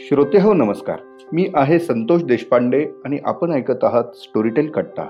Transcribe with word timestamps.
श्रोते 0.00 0.40
हो 0.40 0.52
नमस्कार. 0.52 0.98
मी 1.32 1.48
आहे 1.54 1.78
संतोष 1.78 2.22
देशपांडे 2.22 2.86
आणि 3.04 3.18
आपण 3.24 3.52
ऐकत 3.52 3.84
आहात 3.84 4.04
स्टोरीटेल 4.14 4.70
कट्टा. 4.70 5.02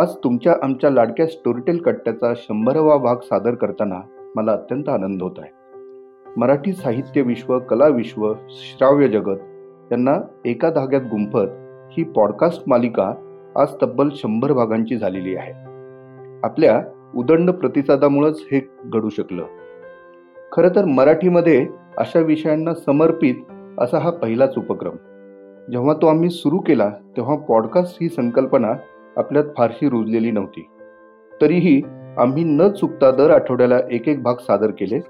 आज 0.00 0.14
तुमच्या 0.24 0.56
आमच्या 0.62 0.90
लाडक्या 0.90 1.26
स्टोरीटेल 1.26 1.82
कट्ट्याचा 1.82 2.32
शंभरावा 2.36 2.96
भाग 2.96 3.16
सादर 3.16 3.54
करताना 3.54 4.30
मला 4.36 4.52
अत्यंत 4.52 4.88
आनंद 4.88 5.22
होत 5.22 5.30
आहे. 5.38 5.50
मराठी 6.36 6.72
साहित्य 6.72 7.22
विश्व 7.22 7.58
कला 7.58 7.86
विश्व 7.86 8.34
श्राव्य 8.48 9.08
जगत 9.08 9.38
यांना 9.92 10.14
एका 10.44 10.70
धाग्यात 10.70 11.02
गुंफत 11.02 11.50
ही 11.98 12.04
पॉडकास्ट 12.04 12.62
मालिका 12.66 13.12
आज 13.56 13.68
तब्बल 13.82 14.08
शंभर 14.14 14.52
भागांची 14.52 14.96
झालेली 14.96 15.34
आहे. 15.34 15.52
आपल्या 16.42 16.82
उदंड 17.16 17.50
प्रतिसादामुळेच 17.50 18.46
हे 18.52 18.68
घडू 18.84 19.08
शकलं. 19.08 19.44
खरं 20.52 20.68
तर 20.68 20.84
मराठीमध्ये 20.84 21.66
अशा 21.96 22.20
विषयांना 22.20 22.74
समर्पित 22.74 23.34
असा 23.78 23.98
हा 23.98 24.10
पहिलाच 24.10 24.54
उपक्रम. 24.58 24.96
जेव्हा 25.70 25.94
तो 25.94 26.06
आम्ही 26.06 26.30
सुरू 26.30 26.58
केला 26.58 26.88
तेव्हा 26.88 27.36
पॉडकास्ट 27.36 27.98
ही 28.00 28.08
संकल्पना 28.08 28.72
आपल्यात 29.16 29.44
फारशी 29.56 29.88
रुजलेली 29.88 30.30
नव्हती. 30.30 30.66
तरीही 31.42 31.82
आम्ही 32.18 32.44
न 32.44 32.68
चुकता 32.68 33.10
दर 33.10 33.30
आठवड्याला 33.30 33.78
एक 33.90 34.08
एक 34.08 34.22
भाग 34.22 34.34
सादर 34.34 34.70
केले. 34.70 35.00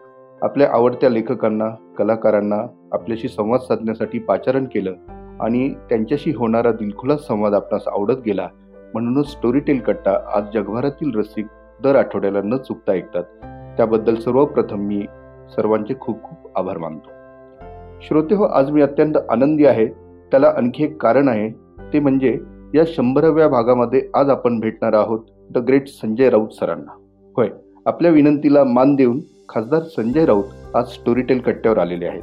आपल्या 0.43 0.69
आवडत्या 0.73 1.11
लेखकांना 1.11 1.69
कलाकारांना 1.99 2.89
आपल्याशी 2.93 3.29
संवाद 3.29 3.61
साधण्यासाठी 3.61 4.19
पाचारण 4.19 4.65
केलं 4.65 4.95
आणि 5.41 5.75
त्यांच्याशी 5.89 6.31
होणारा 6.31 6.73
दिलखुलास 6.73 7.27
संवाद 7.27 7.55
आपणास 7.55 7.89
आवडत 7.89 8.17
गेला. 8.27 8.49
म्हणूनच 8.95 9.27
स्टोरी 9.27 9.61
टेल 9.61 9.79
कट्टा 9.79 10.17
आज 10.35 10.45
जगभरातील 10.55 11.19
रसिक 11.19 11.47
दर 11.83 11.97
आठवड्याला 11.97 12.41
न 12.45 12.57
चुकता 12.57 12.93
ऐकतात. 12.93 13.25
त्याबद्दल 13.77 14.15
सर्वप्रथम 14.15 14.79
मी 14.79 15.07
सर्वांचे 15.57 15.95
खूप 16.01 16.23
खूप 16.23 16.59
आभार 16.59 16.79
मानतो. 16.79 17.22
श्रोते 18.03 18.35
हो 18.35 18.45
आज 18.45 18.71
मी 18.71 18.83
अत्यंत 18.83 19.15
आनंदी 19.31 19.67
आहे. 19.67 19.87
त्याला 20.31 20.53
आणखी 20.57 20.85
एक 20.85 21.03
कारण 21.03 21.29
आहे. 21.29 21.49
ते 21.93 22.01
म्हणजे 22.01 22.39
या 22.75 22.85
शंभराव्या 22.87 23.49
भागामध्ये 23.49 24.09
आज 24.15 24.31
आपण 24.31 24.61
भेटणार 24.61 24.93
आहोत 24.93 25.21
द 25.51 25.59
ग्रेट 25.59 25.89
संजय 25.89 26.31
राऊत 26.31 26.49
सरांना. 26.49 26.93
होय 27.37 27.49
आपल्या 27.87 28.11
विनंतीला 28.11 28.65
मान 28.65 28.95
देऊन 28.95 29.21
खासदार 29.49 29.83
संजय 29.83 30.25
राऊत 30.27 30.45
आज 30.75 30.85
स्टोरीटेल 30.85 31.39
कट्ट्यावर 31.39 31.79
आलेले 31.79 32.07
आहेत. 32.07 32.23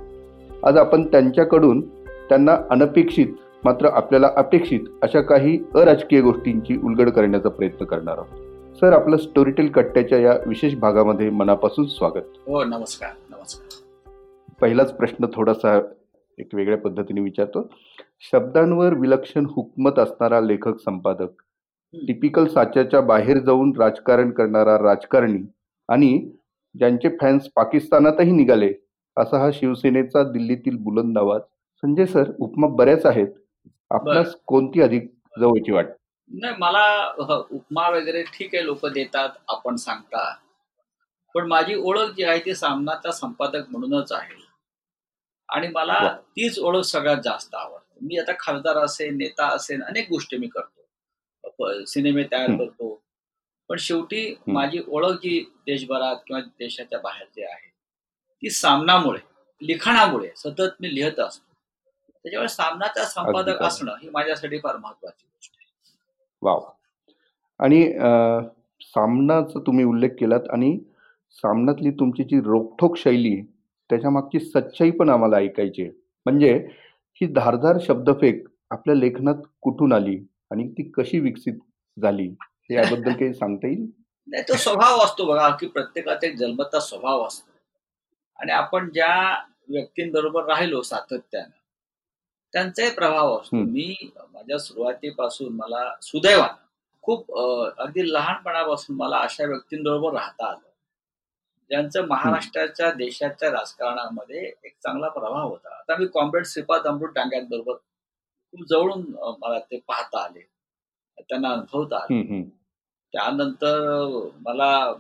आज 0.64 0.78
आपण 0.78 1.08
त्यांच्याकडून 1.08 1.82
त्यांना 2.30 2.58
अनपेक्षित 2.70 3.28
मात्र 3.64 3.86
आपल्याला 3.86 4.30
अपेक्षित 4.36 4.80
अशा 5.02 5.22
काही 5.22 5.60
अराजकीय 5.76 6.22
गोष्टींची 6.22 6.78
उलगड 6.84 7.10
करण्याचा 7.10 7.50
प्रयत्न 7.50 7.86
करणार 7.86 8.18
आहोत. 8.18 8.40
सर 8.78 8.94
आपलं 8.94 9.18
स्टोरीटेल 9.18 9.68
कट्ट्याच्या 9.68 10.20
या 10.20 10.34
विशेष 10.48 10.76
भागामध्ये 10.76 11.30
मनापासून 11.30 11.86
स्वागत. 11.86 12.24
हो 12.48 12.64
नमस्कार 12.64 13.10
नमस्कार. 13.30 13.79
पहिलाच 14.62 14.94
प्रश्न 14.94 15.26
थोडासा 15.34 15.80
एक 16.38 16.56
वेगळ्या 16.56 16.78
पद्धतीने 16.78 17.22
विचारतो. 17.22 17.70
शब्दांवर 18.32 18.94
विलक्षण 18.94 19.46
हुकमत 19.46 20.00
असणारा 20.00 20.40
लेखक 20.42 20.80
संपादक. 20.80 21.42
टिपिकल 21.94 22.48
साच्याच्या 22.48 23.02
बाहेर 23.02 23.38
जाऊन 23.38 23.72
राजकारण 23.80 24.32
करणारा 24.32 24.78
राजकारणी 24.78 25.42
आणि 25.90 26.30
ज्यांचे 26.76 27.10
फॅन्स 27.22 27.48
पाकिस्तानातही 27.56 28.32
निघाले 28.32 28.72
असा 29.18 29.38
हा 29.38 29.50
शिवसेनेचा 29.54 30.24
दिल्लीतील 30.24 30.78
बुलंद 30.78 31.18
आवाज. 31.18 31.42
संजय 31.84 32.06
सर 32.06 32.32
उपमा 32.40 32.68
बऱ्याच 32.68 33.06
आहेत. 33.06 33.28
आपल्यास 33.92 34.36
कोणती 34.46 34.82
अधिक 34.82 35.10
जवळची 35.40 35.72
वाट? 35.72 35.88
नाही 36.32 36.56
मला 36.60 37.14
उपमा 37.52 37.90
वगैरे 37.90 38.22
ठीक 38.24 38.56
आहे 38.56 38.66
लोक 38.66 38.86
देतात 38.86 39.30
आपण 39.48 39.76
सांगता. 39.76 40.34
पण 41.36 41.48
माझी 41.48 41.76
ओळख 41.76 42.12
जी 42.18 42.24
आहे 42.24 42.40
ती 42.40 42.54
सामनाचा 42.56 43.12
संपादक 43.12 43.70
म्हणूनच 43.70 44.12
आहे. 44.12 44.49
आणि 45.50 45.68
मला 45.68 46.16
तीच 46.36 46.60
ओळख 46.60 46.82
सगळ्यात 46.82 47.18
जास्त 47.24 47.56
आवडते. 47.56 47.98
मी 48.02 48.18
आता 48.18 48.32
खासदार 48.40 48.78
असेल 48.78 49.16
नेता 49.18 49.48
असेल 49.56 49.82
अनेक 49.84 50.08
गोष्टी 50.10 50.38
मी 50.38 50.48
करतो. 50.48 51.86
सिनेमे 51.86 52.24
तयार 52.24 52.52
करतो. 52.58 53.02
पण 53.70 53.78
शेवटी 53.78 54.36
माझी 54.48 54.82
ओळख 54.88 55.16
जी 55.16 55.40
देशभरात 55.66 56.16
किंवा 56.28 56.42
देशाच्या 56.60 57.00
बाहेर 57.00 57.28
जे 57.36 57.46
आहे 57.46 57.68
ती 58.44 58.50
सामनामुळे 58.50 59.20
लिखाणामुळे 59.62 60.30
सतत 60.36 60.82
मी 60.82 60.94
लिहित 60.96 61.20
असतो. 61.20 61.54
त्याच्यामुळे 62.24 62.48
सामनाचा 62.48 63.04
संपादक 63.06 63.62
असणं 63.62 63.96
ही 64.02 64.10
माझ्यासाठी 64.10 64.58
फार 64.58 64.78
महत्वाची 64.78 65.26
गोष्ट 65.26 65.52
आहे. 65.56 65.98
वाव. 66.42 66.60
आणि 67.60 67.84
सामनाचा 68.82 69.60
तुम्ही 69.60 69.86
उल्लेख 69.86 70.10
केलात 70.10 70.50
आणि 70.50 70.78
सामनातली 71.32 71.92
तुमची 71.92 72.24
जी 72.24 72.40
रोखोक 72.40 72.98
शैली 72.98 73.42
त्याच्या 73.90 74.10
मागची 74.10 74.40
सच्चाई 74.40 74.92
पण 74.92 75.10
आम्हाला 75.10 75.38
ऐकायची 75.38 75.82
आहे. 75.82 75.92
म्हणजे 76.26 76.54
ही 77.22 77.28
धारधार 77.28 77.78
शब्दफेक 77.82 78.48
आपल्या 78.70 78.96
लेखनात 78.96 79.36
कुठून 79.62 79.94
आली 79.94 80.18
आणि 80.52 80.68
ती 80.70 80.84
कशी 80.84 81.20
विकसित 81.20 81.54
झाली 82.02 82.28
हे 82.44 82.76
याबद्दल 82.76 83.12
काही 83.12 83.34
सांगता 83.34 83.68
येईल? 83.68 83.86
नाही 84.28 84.44
तो 84.44 84.54
स्वभाव 84.54 85.00
असतो 85.00 85.26
बघा 85.26 85.50
की 85.50 85.68
प्रत्येकाचा 85.68 86.28
एक 86.28 86.36
जन्मता 86.36 86.80
स्वभाव 86.80 87.28
असतो. 87.28 87.52
आणि 88.40 88.52
आपण 88.52 88.90
ज्या 88.90 89.46
व्यक्तींबरोबर 89.70 90.46
राहिलो 90.46 90.82
सातत्यानं 90.82 91.58
त्यांचाही 92.54 92.90
प्रभाव 92.90 93.38
असतो. 93.38 93.58
मी 93.58 94.12
माझ्या 94.34 94.58
सुरुवातीपासून 94.58 95.54
मला 95.54 95.96
सुदैवान 96.02 96.56
खूप 97.02 97.38
अगदी 97.78 98.14
लहानपणापासून 98.14 98.96
मला 98.96 99.18
अशा 99.18 99.46
व्यक्तींबरोबर 99.46 100.14
राहता 100.14 100.48
आलं. 100.48 100.69
ज्यांचं 101.70 102.06
महाराष्ट्राच्या 102.08 102.92
देशाच्या 102.92 103.50
राजकारणामध्ये 103.52 104.46
एक 104.64 104.74
चांगला 104.84 105.08
प्रभाव 105.10 105.48
होता. 105.50 105.76
आता 105.78 105.96
मी 105.96 106.06
कॉम्रेड 106.14 106.46
श्रीपाद 106.46 106.88
अमृत 106.88 107.14
डांग्यांबरोबर 107.16 107.74
खूप 107.74 108.66
जवळून 108.70 109.04
मला 109.40 109.60
ते 109.60 109.80
पाहता 109.88 110.24
आले. 110.24 110.40
त्यांना 111.20 111.50
अनुभवता 111.50 111.98
आले. 111.98 112.42
त्यानंतर 113.14 113.78
मला 114.42 114.94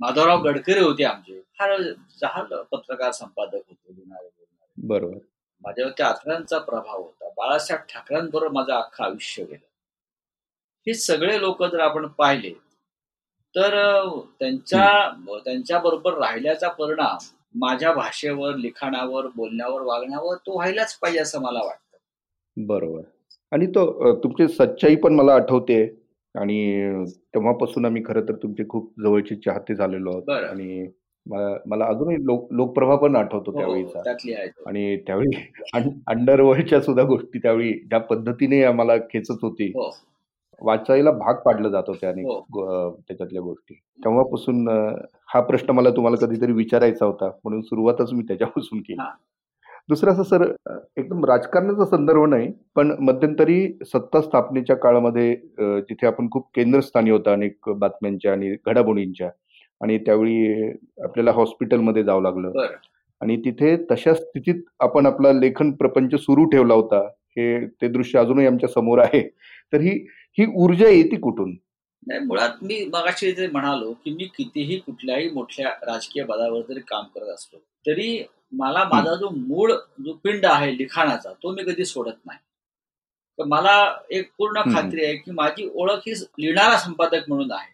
माधवराव 0.00 0.42
गडकरी 0.42 0.80
होते 0.80 1.04
आमचे. 1.04 1.40
फार 1.58 1.80
जहाल 2.20 2.62
पत्रकार 2.72 3.10
संपादक 3.12 3.54
होते 3.54 3.94
लिहिणारे 3.94 4.28
बरोबर. 4.76 5.18
माझ्यावर 5.62 5.90
त्या 5.96 6.08
अथरांचा 6.08 6.58
प्रभाव 6.58 7.02
होता. 7.02 7.28
बाळासाहेब 7.36 7.82
ठाकरेंबरोबर 7.92 8.52
माझं 8.52 8.72
अख्खं 8.72 9.04
आयुष्य 9.04 9.44
गेलं. 9.44 9.66
हे 10.86 10.94
सगळे 10.94 11.40
लोक 11.40 11.62
जर 11.64 11.80
आपण 11.80 12.06
पाहिले 12.08 12.52
तर 13.54 13.74
त्यांच्या 14.38 15.10
त्यांच्या 15.44 15.78
बरोबर 15.78 16.12
राहिल्याचा 16.12 16.68
परिणाम 16.68 17.16
माझ्या 17.54 17.92
भाषेवर 17.92 18.56
लिखाणावर 18.56 19.26
बोलण्यावर 19.36 19.80
वागण्यावर 19.80 20.36
तो 20.36 20.54
व्हायलाच 20.54 20.98
पाहिजे 20.98 21.20
असं 21.20 21.42
मला 21.42 21.58
वाटतं. 21.58 21.96
बरोबर. 22.56 23.00
आणि 23.52 23.66
तो 23.66 24.14
तुमची 24.14 24.48
सच्चाई 24.48 24.96
पण 24.96 25.14
मला 25.14 25.34
आठवते. 25.34 26.06
आणि 26.34 26.82
तेव्हापासून 27.34 27.84
आम्ही 27.84 28.02
खरं 28.06 28.20
तर 28.20 28.32
तुमचे 28.32 28.64
खूप 28.68 28.92
जवळचे 29.00 29.34
चाहते 29.34 29.74
झालेलो 29.74 30.10
आहोत. 30.10 30.30
आणि 30.30 30.86
मला 31.66 31.84
अजूनही 31.84 32.16
लोक 32.26 32.52
लोकप्रभा 32.52 32.96
पण 32.96 33.16
आठवतो 33.16 33.50
हो, 33.50 33.58
त्यावेळीचा. 33.58 34.00
आणि 34.66 34.96
त्यावेळी 34.96 35.52
अंडरवर्ल्डच्या 36.06 36.80
सुद्धा 36.80 37.02
गोष्टी 37.02 37.38
त्यावेळी 37.38 37.72
ज्या 37.72 37.98
पद्धतीने 37.98 38.62
आम्हाला 38.64 38.96
खेचत 38.96 39.42
होती. 39.42 39.66
हो. 39.66 39.90
वाचायला 40.62 41.10
भाग 41.10 41.34
पाडलं 41.44 41.68
जात 41.68 41.88
होते 41.88 42.06
आणि 42.06 42.22
हो. 42.22 42.90
त्याच्यातल्या 42.98 43.42
गोष्टी. 43.42 43.74
तेव्हापासून 44.04 44.68
हा 45.28 45.40
प्रश्न 45.40 45.72
मला 45.74 45.90
तुम्हाला 45.96 46.26
कधीतरी 46.26 46.52
विचारायचा 46.52 47.06
होता 47.06 47.28
म्हणून 47.44 47.62
सुरुवातच 47.62 48.12
मी 48.12 48.22
त्याच्यापासून 48.28 48.80
केली. 48.80 49.02
दुसरं 49.88 50.12
असं 50.12 50.22
सर 50.22 50.42
एकदम 50.96 51.24
राजकारणाचा 51.24 51.84
संदर्भ 51.86 52.24
नाही 52.28 52.50
पण 52.76 52.94
मध्यंतरी 53.00 53.66
सत्ता 53.86 54.20
स्थापनेच्या 54.20 54.76
काळामध्ये 54.76 55.34
तिथे 55.88 56.06
आपण 56.06 56.28
खूप 56.30 56.46
केंद्रस्थानी 56.54 57.10
होता 57.10 57.32
अनेक 57.32 57.68
बातम्यांच्या 57.70 58.32
आणि 58.32 58.54
घडामोडींच्या 58.66 59.30
आणि 59.80 59.98
त्यावेळी 59.98 60.70
आपल्याला 61.04 61.32
हॉस्पिटलमध्ये 61.32 62.02
जावं 62.04 62.22
लागलं. 62.22 62.52
आणि 63.20 63.36
तिथे 63.44 63.76
तशा 63.90 64.14
स्थितीत 64.14 64.62
आपण 64.80 65.06
आपला 65.06 65.32
लेखन 65.32 65.70
प्रपंच 65.72 66.14
सुरू 66.20 66.44
ठेवला 66.50 66.74
होता 66.74 66.98
हे 67.36 67.66
ते 67.82 67.88
दृश्य 67.88 68.18
अजूनही 68.18 68.46
आमच्यासमोर 68.46 68.98
आहे. 68.98 69.22
तर 69.72 69.80
ही 69.80 69.98
ही 70.38 70.46
ऊर्जा 70.54 70.88
येते 70.88 71.16
कुठून? 71.16 71.56
नाही 72.06 72.20
मुळात 72.20 72.62
मी 72.62 72.84
मगाशी 72.84 73.32
जे 73.32 73.46
म्हणालो 73.46 73.92
की 73.92 74.10
मी 74.10 74.24
कितीही 74.24 74.78
कुठल्याही 74.78 75.30
मोठ्या 75.30 75.70
राजकीय 75.82 76.24
पदावर 76.24 76.60
जरी 76.60 76.80
काम 76.80 77.04
करत 77.14 77.28
असतो 77.28 77.58
तरी 77.86 78.24
मला 78.52 78.84
माझा 78.84 79.14
जो 79.14 79.28
मूळ 79.30 79.72
जो 79.72 80.12
पिंड 80.12 80.46
आहे 80.46 80.76
लिखाणाचा 80.78 81.32
तो 81.32 81.50
मी 81.50 81.62
कधी 81.62 81.84
सोडत 81.84 82.18
नाही. 82.26 82.38
तर 83.38 83.44
मला 83.44 83.96
एक 84.10 84.30
पूर्ण 84.38 84.60
खात्री 84.74 85.04
आहे 85.04 85.16
की 85.16 85.30
माझी 85.30 85.68
ओळख 85.74 86.02
ही 86.06 86.12
लिहिणारा 86.12 86.76
संपादक 86.78 87.28
म्हणून 87.28 87.52
आहे. 87.52 87.72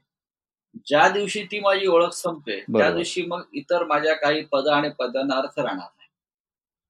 ज्या 0.87 1.08
दिवशी 1.08 1.43
ती 1.44 1.61
माझी 1.61 1.87
ओळख 1.87 2.12
संपते 2.12 2.58
त्या 2.61 2.91
दिवशी 2.91 3.23
मग 3.23 3.43
इतर 3.53 3.85
माझ्या 3.85 4.15
काही 4.15 4.44
पद 4.53 4.69
आणि 4.69 4.88
पदांना 4.99 5.35
अर्थ 5.35 5.58
राहणार 5.58 5.88
नाही. 5.97 6.08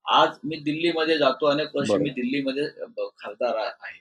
आज 0.07 0.39
मी 0.45 0.57
दिल्लीमध्ये 0.57 1.19
जातो 1.19 1.47
अनेक 1.47 1.77
वर्ष 1.77 1.91
मी 1.91 2.11
दिल्लीमध्ये 2.11 2.69
खासदार 3.19 3.57
आहे. 3.57 3.99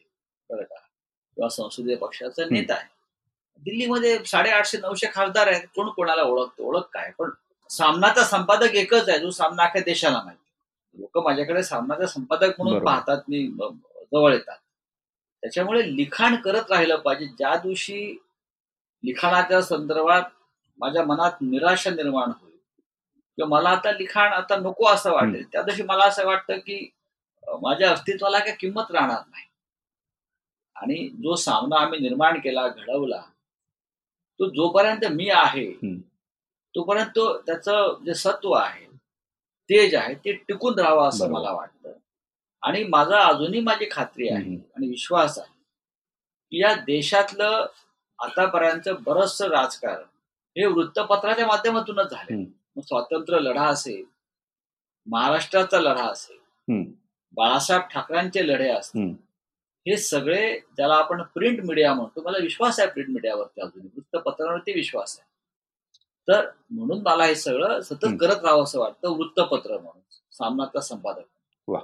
बरं 0.49 0.63
का? 0.63 0.90
किंवा 1.37 1.49
संसदीय 1.49 1.95
पक्षाचा 1.95 2.43
नेता 2.51 2.73
आहे. 2.73 2.87
दिल्लीमध्ये 3.63 4.17
साडेआठशे 4.25 4.77
नऊशे 4.77 5.07
खासदार 5.13 5.47
आहेत. 5.47 5.67
कोण 5.75 5.89
कोणाला 5.89 6.21
ओळखतो? 6.21 6.63
ओळख 6.63 6.83
काय? 6.93 7.11
पण 7.19 7.29
सामनाचा 7.69 8.23
संपादक 8.23 8.75
एकच 8.75 9.09
आहे 9.09 9.19
जो 9.19 9.29
सामना 9.31 9.63
अख्या 9.63 9.81
देशाला 9.85 10.21
माहिती 10.23 11.01
लोक 11.01 11.17
माझ्याकडे 11.25 11.63
सामनाचा 11.63 12.05
संपादक 12.05 12.61
म्हणून. 12.61 12.83
पाहतात 12.85 13.17
मी 13.29 13.45
जवळ 14.11 14.33
येतात. 14.33 14.57
त्याच्यामुळे 15.43 15.95
लिखाण 15.95 16.35
करत 16.35 16.71
राहिलं 16.71 16.95
पाहिजे. 16.95 17.25
ज्या 17.37 17.55
दिवशी 17.55 18.17
लिखाणाच्या 19.03 19.61
संदर्भात 19.61 20.23
माझ्या 20.79 21.03
मनात 21.05 21.41
निराशा 21.41 21.89
निर्माण 21.89 22.31
होईल 22.31 22.57
किंवा 23.37 23.49
मला 23.49 23.69
आता 23.69 23.91
लिखाण 23.91 24.33
आता 24.33 24.55
नको 24.55 24.87
असं 24.87 25.11
वाटेल 25.11 25.43
त्या 25.51 25.61
दिवशी 25.61 25.83
मला 25.83 26.03
असं 26.03 26.25
वाटतं 26.25 26.57
की 26.57 26.89
माझ्या 27.61 27.91
अस्तित्वाला 27.91 28.39
काही 28.39 28.55
किंमत 28.59 28.91
राहणार 28.91 29.17
नाही. 29.17 29.45
आणि 30.81 31.07
जो 31.23 31.35
सामना 31.35 31.79
आम्ही 31.79 31.99
निर्माण 31.99 32.39
केला 32.39 32.67
घडवला 32.67 33.21
तो 34.39 34.49
जोपर्यंत 34.49 35.05
मी 35.11 35.29
आहे. 35.29 35.71
तोपर्यंत 36.75 37.09
तो 37.15 37.25
त्याचं 37.37 37.97
जे 38.05 38.13
सत्व 38.13 38.51
आहे 38.51 38.85
तेज 39.69 39.95
आहे 39.95 40.13
ते 40.15 40.31
टिकून 40.47 40.79
राहावं 40.79 41.07
असं. 41.09 41.29
मला 41.31 41.51
वाटतं 41.51 41.91
आणि 42.63 42.83
माझा 42.83 43.19
अजूनही 43.19 43.59
माझी 43.61 43.85
खात्री 43.91 44.29
आहे. 44.29 44.55
आणि 44.75 44.87
विश्वास 44.87 45.37
आहे 45.39 45.49
की 46.51 46.61
या 46.61 46.73
देशातलं 46.75 47.65
आतापर्यंत 48.19 48.89
बरचसं 49.01 49.47
राजकारण 49.49 50.03
हे 50.55 50.65
वृत्तपत्राच्या 50.65 51.45
माध्यमातूनच 51.47 52.09
झाले. 52.11 52.33
मग 52.75 52.81
स्वातंत्र्य 52.81 53.39
लढा 53.39 53.65
असेल 53.67 54.03
महाराष्ट्राचा 55.07 55.79
लढा 55.79 56.05
असेल. 56.07 56.37
बाळासाहेब 57.37 57.83
ठाकरेंचे 57.91 58.47
लढे 58.47 58.69
असतील. 58.69 59.01
हे 59.87 59.97
सगळे 59.97 60.47
ज्याला 60.75 60.93
आपण 60.93 61.21
प्रिंट 61.35 61.59
मीडिया 61.65 61.93
म्हणतो 61.93 62.21
मला 62.25 62.37
विश्वास 62.41 62.79
आहे 62.79 62.89
प्रिंट 62.89 63.09
मीडियावरती 63.09 63.61
अजून 63.61 63.85
वृत्तपत्रावरती 63.85 64.73
विश्वास 64.73 65.17
आहे. 65.19 65.29
तर 66.27 66.45
म्हणून 66.71 67.01
मला 67.05 67.25
हे 67.25 67.35
सगळं 67.35 67.79
सतत. 67.81 68.05
करत 68.21 68.43
राहावं 68.43 68.63
असं 68.63 68.79
वाटतं 68.79 69.15
वृत्तपत्र 69.17 69.77
म्हणून 69.77 70.01
सामनाचा 70.31 70.79
संपादक. 70.79 71.77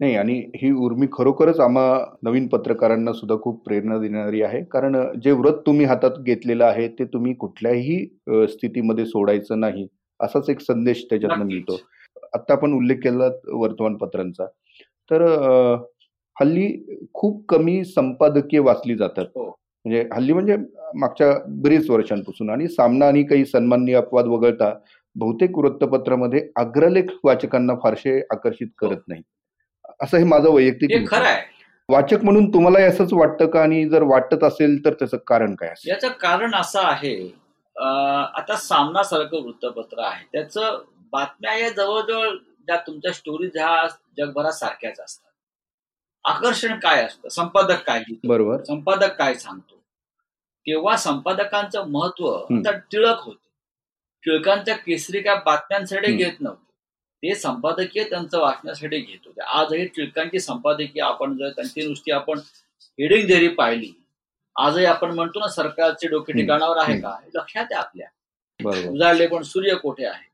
नाही 0.00 0.14
आणि 0.16 0.34
ही 0.56 0.70
उर्मी 0.84 1.06
खरोखरच 1.12 1.58
आम्हा 1.60 2.04
नवीन 2.22 2.46
पत्रकारांना 2.48 3.12
सुद्धा 3.12 3.36
खूप 3.42 3.64
प्रेरणा 3.64 3.98
देणारी 3.98 4.42
आहे. 4.42 4.62
कारण 4.64 4.96
जे 5.20 5.30
व्रत 5.32 5.60
तुम्ही 5.66 5.86
हातात 5.86 6.18
घेतलेलं 6.20 6.64
आहे 6.64 6.88
ते 6.88 7.04
तुम्ही 7.04 7.34
कुठल्याही 7.34 8.04
स्थितीमध्ये 8.52 9.06
सोडायचं 9.06 9.60
नाही 9.60 9.86
असाच 10.20 10.50
एक 10.50 10.60
संदेश 10.60 11.04
त्याच्यातनं. 11.10 11.44
मिळतो. 11.44 11.78
आता 12.34 12.52
आपण 12.52 12.72
उल्लेख 12.74 12.96
केला 12.96 13.28
वर्तमानपत्रांचा. 13.52 14.46
तर 15.10 15.24
हल्ली 16.36 16.68
खूप 17.14 17.44
कमी 17.48 17.84
संपादकीय 17.84 18.60
वाचली 18.60 18.94
जातात. 18.96 19.24
हो. 19.26 19.44
म्हणजे 19.84 20.02
हल्ली 20.12 20.32
म्हणजे 20.32 20.56
मागच्या 20.94 21.32
बरीच 21.62 21.88
वर्षांपासून 21.90 22.50
आणि 22.50 22.68
सामना 22.68 23.06
आणि 23.06 23.22
काही 23.24 23.44
सन्माननीय 23.44 23.96
अपवाद 23.96 24.26
वगळता 24.26 24.72
बहुतेक 25.16 25.58
वृत्तपत्रामध्ये 25.58 26.40
अग्रलेख 26.56 27.08
वाचकांना 27.24 27.74
फारसे 27.82 28.18
आकर्षित 28.30 28.68
करत 28.78 29.00
नाही 29.08 29.22
असं 30.00 30.18
हे 30.18 30.24
माझं 30.24 30.50
वैयक्तिक 30.50 30.90
हे 30.90 31.04
खरं 31.06 31.24
आहे. 31.24 31.40
वाचक 31.88 32.24
म्हणून 32.24 32.48
तुम्हाला 32.52 32.84
असंच 32.86 33.12
वाटतं 33.12 33.46
का? 33.46 33.62
आणि 33.62 33.84
जर 33.88 34.02
वाटत 34.04 34.44
असेल 34.44 34.84
तर 34.84 34.92
त्याचं 34.92 35.16
कारण 35.26 35.54
काय 35.54 35.72
याचं 35.86 36.08
कारण 36.20 36.54
असं 36.54 36.80
आहे 36.82 37.16
आता 37.76 38.56
सामनासारखं 38.58 39.42
वृत्तपत्र 39.44 40.02
आहे. 40.02 40.24
त्याचं 40.32 40.78
बातम्या 41.12 41.54
या 41.58 41.68
जवळजवळ 41.68 42.28
ज्या 42.66 42.76
तुमच्या 42.86 43.12
स्टोरीज 43.12 43.56
ह्या 43.56 43.86
जगभरात 44.18 44.52
सारख्याच 44.52 45.00
असतात. 45.00 45.28
आकर्षण 46.24 46.78
काय 46.78 47.04
असतं? 47.04 47.28
संपादक 47.28 47.82
काय 47.86 48.02
बरोबर. 48.24 48.62
संपादक 48.64 49.16
काय 49.16 49.34
सांगतो? 49.34 49.76
तेव्हा 50.66 50.96
संपादकांचं 50.96 51.88
महत्त्व. 51.88 52.28
आता 52.30 52.70
टिळक 52.70 53.20
होते. 53.20 53.48
टिळकांच्या 54.24 54.76
केसरी 54.76 55.20
काय 55.20 55.36
बातम्यांसाठी. 55.36 56.12
घेत 56.16 56.40
नव्हते. 56.40 56.70
ते 57.22 57.34
संपादकीय 57.34 58.04
त्यांचं 58.04 58.38
वाचण्यासाठी 58.40 58.98
घेत 58.98 59.26
होते. 59.26 59.40
आजही 59.40 59.86
टिळकांची 59.86 60.40
संपादकीय 60.40 61.02
आपण 61.02 61.36
जर 61.36 61.48
त्यांची 61.48 61.86
नुसती 61.88 62.10
आपण 62.10 62.38
हेडिंग 62.98 63.28
जरी 63.28 63.48
पाहिली 63.48 63.92
आजही 64.56 64.84
आपण 64.84 65.10
म्हणतो 65.10 65.40
ना 65.40 65.48
सरकारचे 65.48 66.08
डोके. 66.08 66.32
ठिकाणावर 66.32 66.76
आहे. 66.76 67.00
का? 67.00 67.08
हे 67.08 67.30
लक्षात 67.34 67.64
आहे 67.70 67.74
आपल्या. 67.74 68.08
उजाडले 68.90 69.26
पण 69.26 69.42
सूर्य 69.42 69.74
कोठे 69.74 70.04
आहे? 70.06 70.30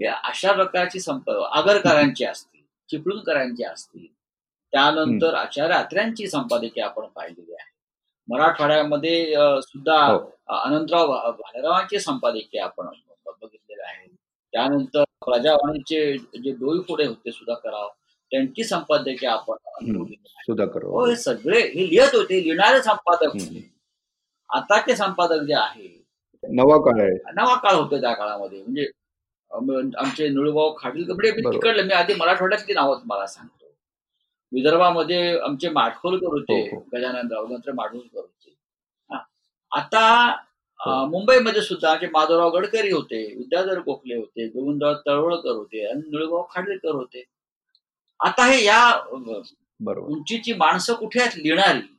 हे 0.00 0.06
अशा 0.06 0.52
प्रकारची 0.52 1.00
संप 1.00 1.30
आगरकरांची 1.30 2.24
असतील 2.24 2.62
चिपळूणकरांची 2.88 3.64
असतील 3.64 4.06
त्यानंतर 4.72 5.34
आचार्य 5.34 5.74
अत्र्यांची 5.74 6.26
संपादकीय 6.26 6.82
आपण 6.82 7.06
पाहिलेली 7.06 7.52
आहे. 7.52 7.70
मराठवाड्यामध्ये 8.28 9.34
सुद्धा 9.62 10.04
हो. 10.04 10.18
अनंतराव 10.48 11.06
भा- 11.06 11.30
भालेरावांची 11.30 11.98
संपादकीय 11.98 12.60
आपण 12.60 12.86
बघितलेले 13.26 13.82
आहे. 13.82 14.16
त्यानंतर 14.52 15.02
प्रजावाणीचे 15.02 16.18
जे 16.18 16.52
डोईफोडे 16.52 17.06
होते 17.06 17.32
सुधाकरराव 17.32 17.88
त्यांची 18.30 18.64
संपादकीय 18.64 19.28
आपण. 19.28 19.54
सुधाकर 20.24 20.82
हो 20.82 21.06
हे 21.06 21.16
सगळे 21.16 21.60
हे 21.60 21.88
लिहित 21.88 22.14
होते 22.14 22.42
लिहिणारे 22.42 22.82
संपादक 22.82 23.36
आताचे 24.52 24.96
संपादक 24.96 25.40
जे 25.42 25.54
आहे 25.54 26.04
नवा 26.48 26.76
काळ 26.76 27.00
आहे. 27.00 27.10
नवा 27.10 27.54
काळ 27.54 27.74
होतो 27.74 28.00
त्या 28.00 28.12
काळामध्ये. 28.12 28.62
म्हणजे 28.62 28.86
आमचे 29.98 30.28
निळूभाऊ 30.28 30.70
बरोबर. 30.72 31.52
तिकडलं. 31.52 31.82
मी 31.82 31.94
आधी 31.94 32.14
मराठवाड्यातली 32.14 32.74
नावं 32.74 32.96
तुम्हाला 32.96 33.26
सांगतो. 33.26 33.59
विदर्भामध्ये 34.52 35.38
आमचे 35.38 35.68
माडखोलकर 35.68 36.26
होते 36.26 36.60
हो. 36.60 36.86
गजाननराव 36.94 37.46
नंतर 37.46 37.72
माडखोलकर 37.72 38.20
होते 38.20 38.54
हा. 39.10 39.18
आता 39.70 40.30
हो. 40.78 41.06
मुंबईमध्ये 41.06 41.62
सुद्धा 41.62 41.90
आमचे 41.90 42.06
माधवराव 42.06 42.50
गडकरी 42.50 42.90
होते 42.90 43.34
विद्याधर 43.36 43.78
गोखले 43.78 44.14
होते 44.14 44.46
गोविंदराव 44.46 44.94
तळवळकर 45.06 45.50
होते 45.50 45.90
आणि 45.90 46.00
निळूभाऊ 46.10 46.42
खाडीलकर 46.54 46.90
होते. 46.90 47.24
आता 48.20 48.46
हे 48.46 48.64
या 48.64 48.94
उंचीची 49.98 50.52
माणसं 50.52 50.94
कुठे 50.94 51.20
आहेत? 51.20 51.36
लिहिणारी. 51.36 51.96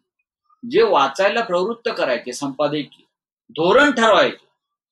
जे 0.69 0.81
वाचायला 0.83 1.41
प्रवृत्त 1.41 1.89
करायचे 1.97 2.33
संपादकीय. 2.33 3.03
धोरण 3.49 3.91
ठरवायचे. 3.91 4.45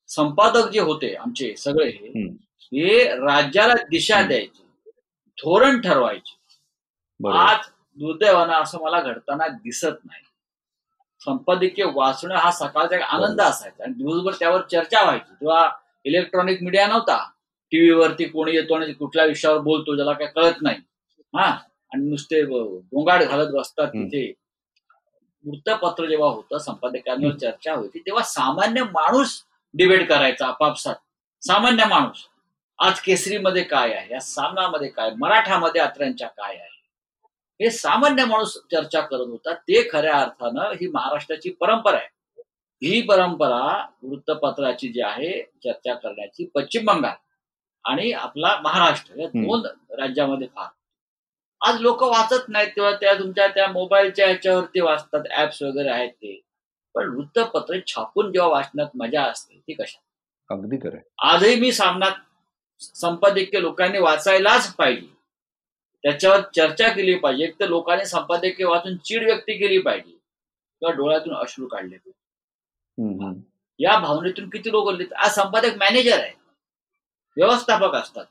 संपादक 0.08 0.70
जे 0.70 0.80
होते 0.80 1.14
आमचे 1.14 1.56
सगळे 1.56 1.90
हे 2.74 3.04
राज्याला 3.04 3.74
दिशा. 3.74 4.22
द्यायचे. 4.22 4.64
धोरण 5.38 5.82
ठरवायचे. 5.82 6.39
आज 7.28 7.58
दुर्दैवानं 7.98 8.54
असं 8.54 8.78
मला 8.82 9.02
घडताना 9.02 9.48
दिसत 9.48 10.06
नाही. 10.06 10.24
संपादकीय 11.26 11.86
वाचणं 11.94 12.36
हा 12.36 12.52
सकाळचा 12.52 12.96
एक 12.96 13.02
आनंद 13.02 13.42
असायचा. 13.42 13.84
आणि 13.84 13.94
दिवसभर 13.94 14.32
त्यावर 14.32 14.62
चर्चा 14.62 15.04
व्हायची. 15.04 15.34
तेव्हा 15.34 15.70
इलेक्ट्रॉनिक 16.06 16.64
मीडिया 16.64 16.88
नव्हता 16.88 17.30
टीव्हीवरती 17.72 18.26
कोणी 18.26 18.52
येतो 18.52 18.76
आणि 18.76 18.94
कुठल्या 18.94 19.26
विषयावर 19.26 19.58
बोलतो 19.58 19.96
ज्याला 19.96 20.14
काय 20.14 20.28
कळत 20.28 20.54
नाही. 20.62 20.78
हा? 21.36 21.46
आणि 21.94 22.10
नुसते 22.10 22.44
गोंगाट 22.44 23.24
घालत 23.24 23.48
बसतात. 23.54 23.88
तिथे. 23.88 24.34
वृत्तपत्र 25.46 26.06
जेव्हा 26.06 26.30
होतं 26.30 26.58
संपादकांवर 26.58 27.36
चर्चा 27.36 27.74
होती 27.74 28.00
तेव्हा 28.00 28.24
सामान्य 28.24 28.84
माणूस 28.84 29.44
डिबेट 29.74 30.10
करायचा 30.10 30.48
आपापसात. 30.48 30.96
सामान्य 31.42 31.86
माणूस. 31.86 32.18
आज 32.80 33.00
केसरीमध्ये 33.00 33.64
काय 33.64 33.94
आहे? 33.94 34.14
या 34.14 34.20
सामनामध्ये 34.20 34.88
काय? 34.88 35.10
मराठामध्ये 35.18 35.82
अत्र्यांच्या 35.82 36.28
काय 36.28 36.56
आहे? 36.56 36.79
हे 37.62 37.70
सामान्य 37.70 38.26
माणूस 38.26 38.58
चर्चा 38.72 39.02
करत 39.02 39.28
होता 39.28 39.54
ते 39.54 39.90
खऱ्या 39.92 40.18
अर्थानं 40.18 40.62
ही 40.62 40.88
महाराष्ट्राची 40.88 41.50
परंपरा 41.50 41.98
आहे. 41.98 42.08
ही 42.84 43.02
परंपरा 43.02 43.88
वृत्तपत्राची 44.04 44.88
जी 44.88 45.02
आहे 45.02 45.42
चर्चा 45.42 45.94
करण्याची 45.94 46.46
पश्चिम 46.46 46.86
बंगाल 46.86 47.16
आणि 47.86 48.12
आपला 48.12 48.60
महाराष्ट्र 48.64 49.20
या. 49.20 49.28
दोन 49.28 49.66
राज्यामध्ये 50.00 50.48
फार. 50.56 50.68
आज 51.62 51.82
लोक 51.82 52.04
वाचत 52.04 52.50
नाहीत 52.50 52.68
तेव्हा 52.68 52.92
त्या 52.92 53.14
तुमच्या 53.14 53.48
त्या 53.48 53.68
मोबाईलच्या 53.68 54.26
ह्याच्यावरती 54.26 54.80
वाचतात 54.80 55.24
ऍप्स 55.38 55.62
वगैरे 55.64 55.90
आहेत 55.90 56.10
ते. 56.10 56.42
पण 56.96 57.16
वृत्तपत्र 57.16 57.80
छापून 57.88 58.32
जेव्हा 58.32 58.50
वाचण्यात 58.50 58.88
मजा 58.96 59.24
असते 59.24 59.60
ती 59.68 59.74
कशा? 59.74 60.00
अगदी 60.50 60.78
खरं 60.78 60.98
आजही 61.18 61.56
मी 61.56 61.72
सामनात 61.72 62.12
संपादकीय 62.82 63.62
लोकांनी 63.62 64.00
वाचायलाच 64.00 64.76
पाहिजे. 64.76 65.19
त्याच्यावर 66.04 66.42
चर्चा 66.56 66.90
केली 66.90 67.16
पाहिजे. 67.16 67.44
एक 67.44 67.60
तर 67.60 67.68
लोकांनी 67.68 68.06
संपादकीय 68.06 68.66
वाचून 68.66 68.98
चीड 68.98 69.24
व्यक्त 69.24 69.44
केली 69.48 69.80
पाहिजे. 69.80 70.12
किंवा 70.80 70.94
डोळ्यातून 70.94 71.36
अश्रू 71.36 71.68
काढले 71.68 71.98
पाहिजे. 71.98 72.20
या 73.80 74.00
भावनेतून 74.00 74.50
किती 74.50 74.72
लोक 74.72 75.14
आज 75.14 75.32
संपादक 75.32 75.78
मॅनेजर 75.78 76.20
आहे 76.20 76.32
व्यवस्थापक 77.38 77.96
असतात. 77.96 78.26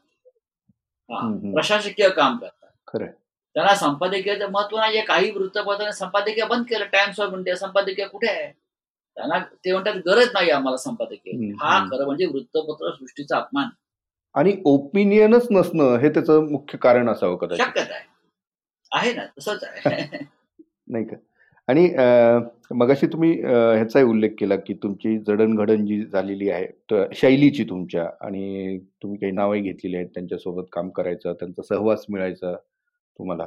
प्रशासकीय 1.54 2.08
काम 2.08 2.36
करतात. 2.36 2.68
खरंय. 2.88 3.08
त्यांना 3.54 3.74
संपादकीयचं 3.74 4.50
महत्त्व 4.50 4.78
नाही 4.78 5.02
काही 5.02 5.30
वृत्तपत्राने 5.30 5.92
संपादकीय 5.92 6.44
बंद 6.44 6.64
केलं. 6.64 6.84
टाइम्स 6.84 7.20
ऑफ 7.20 7.32
इंडिया 7.32 7.56
संपादकीय 7.56 8.06
कुठे 8.06 8.28
आहे? 8.28 8.52
त्यांना 9.14 9.38
ते 9.38 9.72
म्हणतात 9.72 9.94
गरज 10.06 10.28
नाही 10.32 10.50
आम्हाला 10.50 10.76
संपादकीय. 10.76 11.52
हा. 11.52 11.84
खरं 11.84 12.06
म्हणजे 12.06 12.26
वृत्तपत्र 12.26 12.90
सृष्टीचा 12.94 13.36
अपमान. 13.36 13.68
आणि 14.38 14.56
ओपिनियनच 14.64 15.46
नसणं 15.50 15.96
हे 15.96 16.08
त्याचं 16.08 16.50
मुख्य 16.50 16.78
कारण 16.78 17.08
असावं 17.08 17.36
कदाचित. 17.36 17.82
आहे. 18.92 19.12
ना 19.12 19.24
तसंच 19.38 19.64
आहे. 19.64 19.80
नाही 20.88 21.04
का? 21.04 21.16
आणि 21.68 21.88
मगाशी 22.70 23.06
तुम्ही 23.06 23.32
ह्याचाही 23.42 24.04
उल्लेख 24.04 24.30
केला 24.38 24.56
की 24.56 24.74
तुमची 24.74 25.18
जडणघडण 25.18 25.86
जी 25.86 26.04
झालेली 26.04 26.50
आहे 26.50 26.66
शैलीची 27.14 27.64
तुमच्या 27.64 28.06
आणि 28.20 28.78
तुम्ही 29.02 29.18
काही 29.18 29.32
नावही 29.32 29.60
घेतलेली 29.60 29.96
आहेत 29.96 30.06
त्यांच्यासोबत 30.06 30.64
काम 30.72 30.88
करायचं 30.88 31.32
त्यांचा 31.32 31.62
सहवास 31.62 32.04
मिळायचा 32.08 32.54
तुम्हाला 32.54 33.46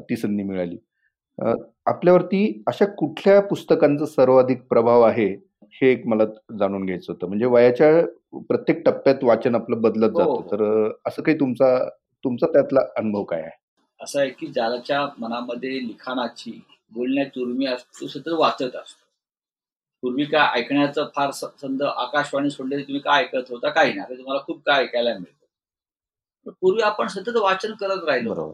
ती 0.00 0.16
संधी 0.16 0.42
मिळाली. 0.42 0.76
आपल्यावरती 1.86 2.62
अशा 2.66 2.84
कुठल्या 2.86 3.40
पुस्तकांचा 3.40 4.06
सर्वाधिक 4.06 4.62
प्रभाव 4.62 5.02
आहे 5.02 5.34
हे 5.74 5.90
एक 5.92 6.06
मला 6.06 6.24
जाणून 6.58 6.84
घ्यायचं 6.86 7.12
होतं. 7.12 7.26
म्हणजे 7.26 7.46
वयाच्या 7.46 8.06
प्रत्येक 8.40 8.84
टप्प्यात 8.86 9.24
वाचन 9.24 9.54
आपलं 9.54 9.80
बदलत 9.80 10.10
हो, 10.10 10.18
जातं. 10.18 10.30
हो. 10.30 10.40
तर 10.42 10.92
असं 11.06 11.22
काही 11.22 11.40
तुमचा 11.40 11.88
तुमचा 12.24 12.46
त्यातला 12.46 12.80
अनुभव 12.96 13.24
काय 13.24 13.40
आहे? 13.40 13.50
असं 14.00 14.20
आहे 14.20 14.30
की 14.30 14.46
ज्याच्या 14.46 15.08
मनामध्ये 15.18 15.70
लिखाणाची 15.70 16.60
बोलण्याची 16.92 17.40
उर्मी 17.40 17.66
असतो 17.66 18.06
सतत 18.06 18.28
वाचत 18.28 18.76
असतो. 18.76 19.00
पूर्वी 20.02 20.24
काय 20.24 20.60
ऐकण्याचं 20.60 21.08
फार 21.16 21.30
संद 21.30 21.82
आकाशवाणी 21.82 22.50
सोडले 22.50 22.76
तुम्ही 22.76 22.98
काय 22.98 23.22
ऐकत 23.22 23.50
होता? 23.50 23.68
काही 23.68 23.92
नाही. 23.92 24.18
तुम्हाला 24.18 24.40
खूप 24.42 24.62
काय 24.66 24.82
ऐकायला 24.82 25.14
मिळतं. 25.14 26.50
पूर्वी 26.60 26.82
आपण 26.82 27.06
सतत 27.06 27.36
वाचन 27.36 27.72
करत 27.72 28.04
राहिलो. 28.04 28.52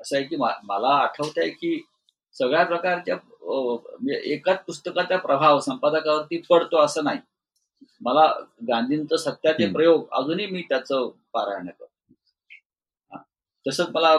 असं 0.00 0.16
आहे 0.16 0.24
की 0.24 0.36
मला 0.36 0.88
आठवत 0.88 1.38
आहे 1.38 1.48
की 1.48 1.82
सगळ्या 2.36 2.64
प्रकारच्या 2.64 3.16
म्हणजे 3.16 4.20
एकाच 4.32 4.64
पुस्तकाचा 4.64 5.16
प्रभाव 5.16 5.60
संपादकावरती 5.60 6.40
पडतो 6.50 6.78
असं 6.78 7.04
नाही. 7.04 7.18
मला 8.00 8.26
गांधींचं 8.68 9.16
सत्याचे 9.16 9.70
प्रयोग 9.72 10.06
अजूनही 10.12 10.46
मी 10.46 10.62
त्याचं 10.62 11.08
पारायण 11.32 11.66
करतो. 11.66 11.84
तसंच 13.66 13.88
मला 13.94 14.16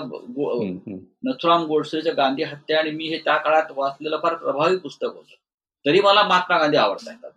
नथुराम 1.23 1.65
गोडसेचं 1.65 2.17
गांधी 2.17 2.43
हत्या 2.43 2.79
आणि 2.79 2.91
मी 2.91 3.07
हे 3.07 3.17
त्या 3.17 3.37
काळात 3.37 3.71
वाचलेलं 3.75 4.19
फार 4.23 4.35
प्रभावी 4.35 4.77
पुस्तक 4.77 5.05
होतं. 5.05 5.35
तरी 5.85 6.01
मला 6.01 6.23
महात्मा 6.23 6.57
गांधी 6.57 6.77
आवडतात 6.77 7.29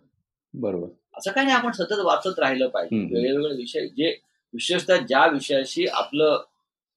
बरोबर. 0.53 0.87
असं 1.17 1.31
काही 1.31 1.47
नाही 1.47 1.57
आपण 1.57 1.71
सतत 1.71 1.99
वाचत 2.03 2.39
राहिलं 2.39 2.67
पाहिजे. 2.67 2.95
वेगवेगळे 3.21 3.55
विषय 3.55 3.87
जे 3.87 4.15
विशेषतः 4.53 4.97
ज्या 4.97 5.25
विषयाशी 5.25 5.85
आपलं 5.87 6.41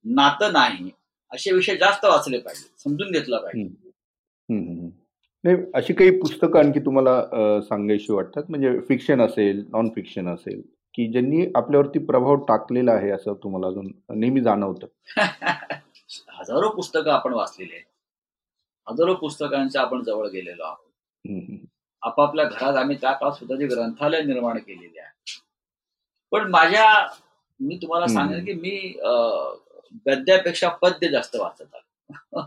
नातं 0.05 0.53
नाही 0.53 0.91
असे 1.33 1.53
विषय 1.53 1.77
जास्त 1.77 2.05
वाचले 2.05 2.39
पाहिजे 2.39 2.69
समजून 2.85 3.11
घेतलं 3.11 3.39
पाहिजे. 3.39 3.69
नाही 5.45 5.57
अशी 5.75 5.93
काही 5.93 6.19
पुस्तकं 6.21 6.59
आणखी 6.59 6.81
तुम्हाला 6.81 7.61
सांगायची 7.61 8.13
वाटतात? 8.13 8.43
म्हणजे 8.49 8.79
फिक्शन 8.81 9.21
असेल 9.21 9.65
नॉन 9.73 9.89
फिक्शन 9.95 10.29
असेल 10.29 10.61
की 10.95 11.07
ज्यांनी 11.13 11.47
आपल्यावरती 11.55 11.99
प्रभाव 11.99 12.45
टाकलेला 12.45 12.93
आहे 12.93 13.11
असं 13.11 13.35
तुम्हाला 13.35 13.67
अजून 13.67 13.91
नेहमी 14.11 14.41
जाणवतं? 14.41 14.87
हजारो 16.29 16.69
पुस्तकं 16.69 17.11
आपण 17.11 17.33
वाचलेली 17.33 17.73
आहेत. 17.73 17.85
हजारो 18.87 19.15
पुस्तकांच्या 19.15 19.83
आपण 19.83 20.03
जवळ 20.03 20.29
गेलेलो 20.29 20.63
आहोत. 20.63 21.59
आपापल्या 22.03 22.45
घरात 22.45 22.77
आम्ही 22.77 22.97
त्या 23.01 23.13
काळात 23.13 23.33
स्वतःचे 23.33 23.67
ग्रंथालय 23.67 24.23
निर्माण 24.23 24.59
केलेले 24.59 25.01
आहे. 25.01 25.41
पण 26.33 26.51
माझ्या 26.51 26.87
मी 27.61 27.77
तुम्हाला 27.77 28.07
सांगेन 28.07 28.45
की 28.45 28.53
मी 28.53 28.77
गद्यापेक्षा 30.07 30.69
पद्य 30.83 31.09
जास्त 31.09 31.37
वाचत 31.37 31.75
आलो. 31.75 32.43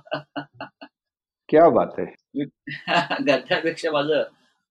क्या 1.50 1.69
बात 1.69 2.00
आहे 2.00 2.43
गद्यापेक्षा 3.27 3.91
माझं 3.91 4.24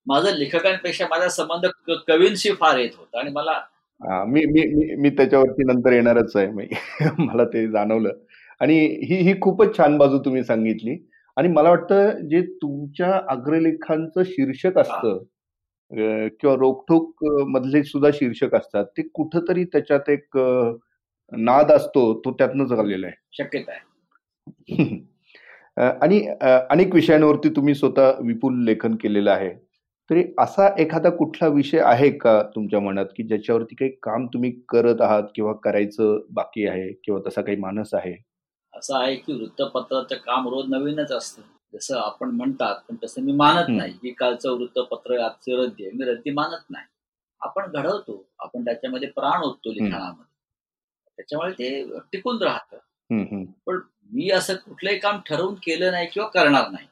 माझं 0.07 0.37
लेखकांपेक्षा 0.37 1.07
माझा 1.11 1.29
संबंध 1.29 1.67
कवींशी 2.09 2.53
फार 2.53 2.79
येत 2.79 2.91
होता 2.99 3.19
आणि 3.19 3.31
मला 3.31 3.61
मी 4.01 4.45
मी 4.47 4.95
मी 4.97 5.11
त्याच्यावरती 5.11 5.65
नंतर 5.65 5.93
येणारच 5.93 6.37
आहे. 6.37 6.47
मी 6.47 6.67
मला 7.19 7.45
ते 7.45 7.67
जाणवलं. 7.71 8.11
आणि 8.61 8.79
ही 9.11 9.17
ही 9.23 9.41
खूपच 9.41 9.77
छान 9.79 9.99
बाजू 9.99 10.19
तुम्ही 10.19 10.45
सांगितली. 10.45 10.97
आणि 11.37 11.49
मला 11.49 11.71
वाटतं 11.71 12.29
जे 12.29 12.41
तुमच्या 12.43 13.21
अग्रलेखांचं 13.29 14.23
शीर्षक 14.23 14.79
असतं 14.79 15.19
किंवा 16.29 16.55
रोखोक 16.57 17.25
मधले 17.49 17.83
सुद्धा 17.85 18.11
शीर्षक 18.15 18.55
असतात 18.55 18.85
ते 18.97 19.03
कुठंतरी 19.15 19.65
त्याच्यात 19.65 20.09
एक 20.11 20.37
नाद 21.33 21.73
असतो 21.73 22.21
तो 22.21 22.33
त्यातनंच 22.33 22.73
आलेला 22.73 23.07
आहे. 23.07 23.17
शक्यता 23.33 23.73
आहे. 23.73 23.87
आणि 25.77 26.29
अनेक 26.71 26.95
विषयांवरती 26.95 27.49
तुम्ही 27.49 27.75
स्वतः 27.75 28.13
विपुल 28.21 28.65
लेखन 28.65 28.95
केलेलं 28.95 29.31
आहे. 29.31 29.51
तरी 30.11 30.25
असा 30.39 30.69
एखादा 30.79 31.11
कुठला 31.11 31.49
विषय 31.49 31.79
आहे 31.79 32.11
का 32.11 32.43
तुमच्या 32.43 32.81
मनात 32.81 33.07
की 33.17 33.23
ज्याच्यावरती 33.23 33.75
काही 33.75 33.91
काम 34.03 34.27
तुम्ही 34.27 34.51
करत 34.69 35.01
आहात 35.01 35.23
किंवा 35.35 35.53
करायचं 35.53 36.21
बाकी 36.31 36.67
आहे 36.67 36.93
किंवा 36.93 37.21
तसा 37.29 37.43
काही 37.43 37.57
मानस 37.57 37.95
आहे? 37.95 38.15
असं 38.75 38.99
आहे 38.99 39.17
की 39.17 39.33
वृत्तपत्राचं 39.33 40.17
काम 40.17 40.49
रोज 40.49 40.65
नवीनच 40.69 41.13
असतं. 41.13 41.43
जसं 41.75 41.99
आपण 41.99 42.31
म्हणतात 42.31 42.75
पण 42.89 42.97
तसं 43.05 43.23
मी 43.23 43.33
मानत 43.33 43.65
नाही 43.69 43.93
की 43.93 44.11
कालचं 44.11 44.53
वृत्तपत्र 44.53 45.19
आजचं 45.21 45.63
रद्दी 45.63 45.91
मी 45.95 46.05
रद्दी 46.05 46.31
मानत 46.31 46.71
नाही. 46.71 46.87
आपण 47.41 47.71
घडवतो. 47.73 48.29
आपण 48.39 48.65
त्याच्यामध्ये 48.65 49.09
प्राण 49.09 49.43
ओततो 49.43 49.73
लिखाणामध्ये. 49.73 50.28
त्याच्यामुळे 51.19 51.53
ते 51.53 51.99
टिकून 52.13 52.43
राहतं. 52.43 52.77
पण 53.67 53.81
मी 54.13 54.31
असं 54.31 54.55
कुठलंही 54.55 54.99
काम 54.99 55.21
ठरवून 55.27 55.55
केलं 55.55 55.91
नाही 55.91 56.07
किंवा 56.07 56.29
करणार 56.29 56.71
नाही. 56.71 56.87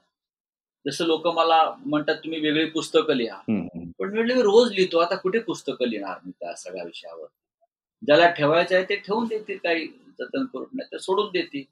जसं 0.86 1.04
लोक 1.04 1.26
मला 1.26 1.62
म्हणतात 1.86 2.16
तुम्ही 2.16 2.40
वेगळी 2.40 2.64
पुस्तकं 2.70 3.14
लिहा. 3.14 3.36
पण 3.98 4.12
मी 4.12 4.42
रोज 4.42 4.72
लिहितो. 4.72 4.98
आता 4.98 5.16
कुठे 5.16 5.38
पुस्तकं 5.38 5.88
लिहिणार 5.88 6.18
मी 6.26 6.32
त्या 6.40 6.54
सगळ्या 6.56 6.84
विषयावर? 6.84 7.26
ज्याला 8.02 8.30
ठेवायचं 8.30 8.74
आहे 8.76 8.84
ते 8.84 8.96
ठेवून 8.96 9.26
देतील 9.26 9.58
काही 9.58 9.86
जतन 10.18 10.44
करून 10.44 10.66
नाही 10.72 10.88
तर 10.92 10.98
सोडून 10.98 11.30
देतील 11.32 11.64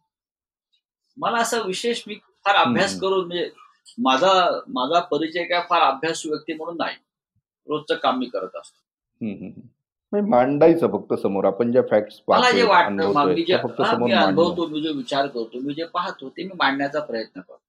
मला 1.16 1.38
असं 1.38 1.66
विशेष 1.66 2.02
मी 2.06 2.14
फार 2.44 2.54
अभ्यास 2.56 2.98
करून 3.00 3.26
म्हणजे 3.26 3.50
माझा 3.98 4.32
माझा 4.68 5.00
परिचय 5.00 5.44
काय 5.44 5.60
फार 5.70 5.82
अभ्यासू 5.82 6.28
व्यक्ती 6.28 6.52
म्हणून 6.52 6.76
नाही. 6.76 6.96
रोजचं 7.66 7.94
काम 7.94 8.18
मी 8.18 8.26
करत 8.26 8.56
असतो. 8.56 8.78
मांडायचं 10.20 10.92
फक्त 10.92 11.14
समोर. 11.14 11.44
आपण 11.44 11.72
ज्या 11.72 11.82
फॅक्ट 11.90 12.22
मला 12.28 12.50
जे 12.50 12.62
वाटतं 12.62 13.24
मी 13.34 13.42
जे 13.44 13.54
अनुभवतो 14.14 14.66
मी 14.66 14.80
जो 14.80 14.92
विचार 14.92 15.26
करतो 15.26 15.60
मी 15.60 15.74
जे 15.74 15.84
पाहतो 15.84 16.28
ते 16.28 16.44
मी 16.44 16.50
मांडण्याचा 16.54 17.00
प्रयत्न 17.00 17.40
करतो. 17.40 17.60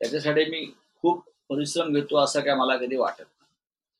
त्याच्यासाठी 0.00 0.44
मी 0.44 0.64
खूप 1.02 1.22
परिश्रम 1.48 1.92
घेतो 1.94 2.16
असं 2.16 2.40
काय 2.40 2.54
मला 2.54 2.76
कधी 2.76 2.96
वाटत 2.96 3.20
नाही. 3.20 3.46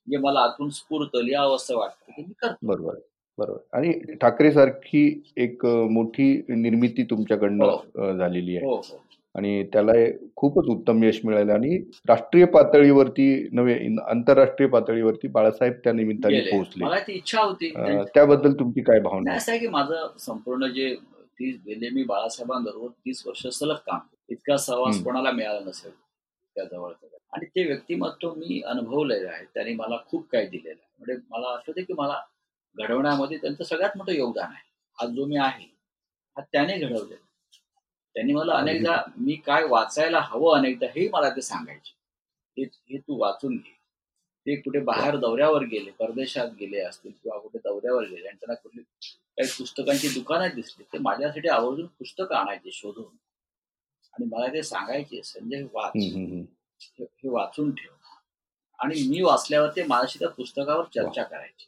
म्हणजे 0.07 0.17
मला 0.19 0.41
आतून 0.41 0.71
स्फूर्त 0.71 1.17
लिहावं 1.17 1.57
असं 1.57 1.77
वाटतं 1.77 2.13
की 2.13 2.23
मी 2.23 2.33
करतो. 2.43 2.67
बरोबर 2.67 2.95
बरोबर. 3.39 3.59
आणि 3.73 4.15
ठाकरे 4.17 4.53
सारखी 4.53 5.33
एक 5.37 5.67
मोठी 5.67 6.43
निर्मिती 6.49 7.03
तुमच्याकडनं 7.03 7.65
हो. 7.65 8.17
झालेली 8.19 8.57
आहे. 8.57 8.67
हो, 8.67 8.77
हो. 8.77 9.03
आणि 9.37 9.63
त्याला 9.73 9.93
खूपच 10.37 10.69
उत्तम 10.71 11.03
यश 11.05 11.21
मिळालं. 11.25 11.53
आणि 11.53 11.79
राष्ट्रीय 12.09 12.45
पातळीवरती 12.55 13.27
नव्हे 13.53 13.75
आंतरराष्ट्रीय 14.09 14.69
पातळीवरती 14.69 15.29
बाळासाहेब 15.29 15.75
त्या 15.85 15.93
निमित्ताने 15.93 16.41
पोहोचले. 16.51 16.85
मला 16.85 16.99
ती 17.07 17.13
इच्छा 17.13 17.43
होती. 17.43 17.71
त्याबद्दल 18.15 18.53
तुमची 18.59 18.83
काय 18.83 19.01
भावना 19.01 19.35
असं 19.35 19.53
आहे 19.53 19.61
की 19.61 19.69
माझं 19.69 20.07
संपूर्ण 20.19 20.67
जे 20.75 20.95
तीस 21.41 21.57
गेले 21.67 21.89
मी 21.91 22.03
बाळासाहेबांबरोबर 22.05 22.89
तीस 23.07 23.23
वर्ष 23.27 23.47
सलग 23.59 23.77
काम 23.87 23.99
इतका 24.29 24.57
सहवास 24.57 25.03
कोणाला 25.05 25.31
मिळाला 25.31 25.61
नसेल 25.61 25.91
त्या 25.91 26.65
जवळचं. 26.65 27.07
आणि 27.33 27.47
ते 27.47 27.67
व्यक्तिमत्व 27.67 28.33
मी 28.37 28.61
अनुभवलेलं 28.67 29.29
आहे. 29.29 29.45
त्यांनी 29.55 29.75
मला 29.75 29.97
खूप 30.07 30.27
काही 30.33 30.47
दिलेलं 30.47 30.71
आहे. 30.73 30.89
म्हणजे 30.99 31.23
मला 31.31 31.53
आठवते 31.55 31.83
की 31.83 31.93
मला 31.93 32.21
घडवण्यामध्ये 32.77 33.37
त्यांचं 33.39 33.65
सगळ्यात 33.65 33.97
मोठं 33.97 34.13
योगदान 34.13 34.51
आहे. 34.51 34.65
आज 34.99 35.11
जो 35.11 35.27
मी 35.27 35.37
आहे 35.37 35.65
हा 36.37 36.43
त्याने 36.43 36.77
घडवलेलं 36.79 37.15
त्यांनी 38.17 38.33
मला 38.33 38.55
अनेकदा 38.55 39.03
मी 39.17 39.35
काय 39.35 39.65
वाचायला 39.65 40.21
हवं 40.21 40.59
अनेकदा 40.59 40.87
हे 40.87 41.09
मला 41.13 41.31
ते 41.31 41.43
सांगायचे. 41.43 41.95
हे 42.91 42.99
तू 42.99 43.21
वाचून 43.21 43.57
घे. 43.57 43.77
ते 44.47 44.57
कुठे 44.57 44.81
बाहेर 44.81 45.17
दौऱ्यावर 45.17 45.65
गेले 45.65 45.91
परदेशात 45.91 46.49
गेले 46.61 46.81
असतील 46.81 47.11
किंवा 47.23 47.39
कुठे 47.39 47.59
दौऱ्यावर 47.59 48.05
गेले 48.05 48.29
आणि 48.29 48.37
त्यांना 48.37 48.55
कुठली 48.55 48.83
काही 48.83 49.49
पुस्तकांची 49.59 50.09
दुकानं 50.09 50.49
दिसली 50.55 50.85
ते 50.93 50.99
माझ्यासाठी 50.99 51.49
आवर्जून 51.49 51.87
पुस्तकं 51.87 52.35
आणायचे 52.35 52.71
शोधून. 52.73 53.17
आणि 54.15 54.25
मला 54.25 54.53
ते 54.53 54.63
सांगायचे 54.63 55.23
संजय 55.23 55.63
वाच. 55.73 55.93
हे 57.01 57.29
वाचून 57.29 57.75
ठेव. 57.75 57.93
आणि 58.79 59.09
मी 59.09 59.23
वाचल्यावर 59.23 59.69
ते 59.77 59.85
माझ्याशी 59.85 60.19
त्या 60.19 60.29
पुस्तकावर 60.29 60.85
चर्चा 60.85 61.23
करायची. 61.23 61.67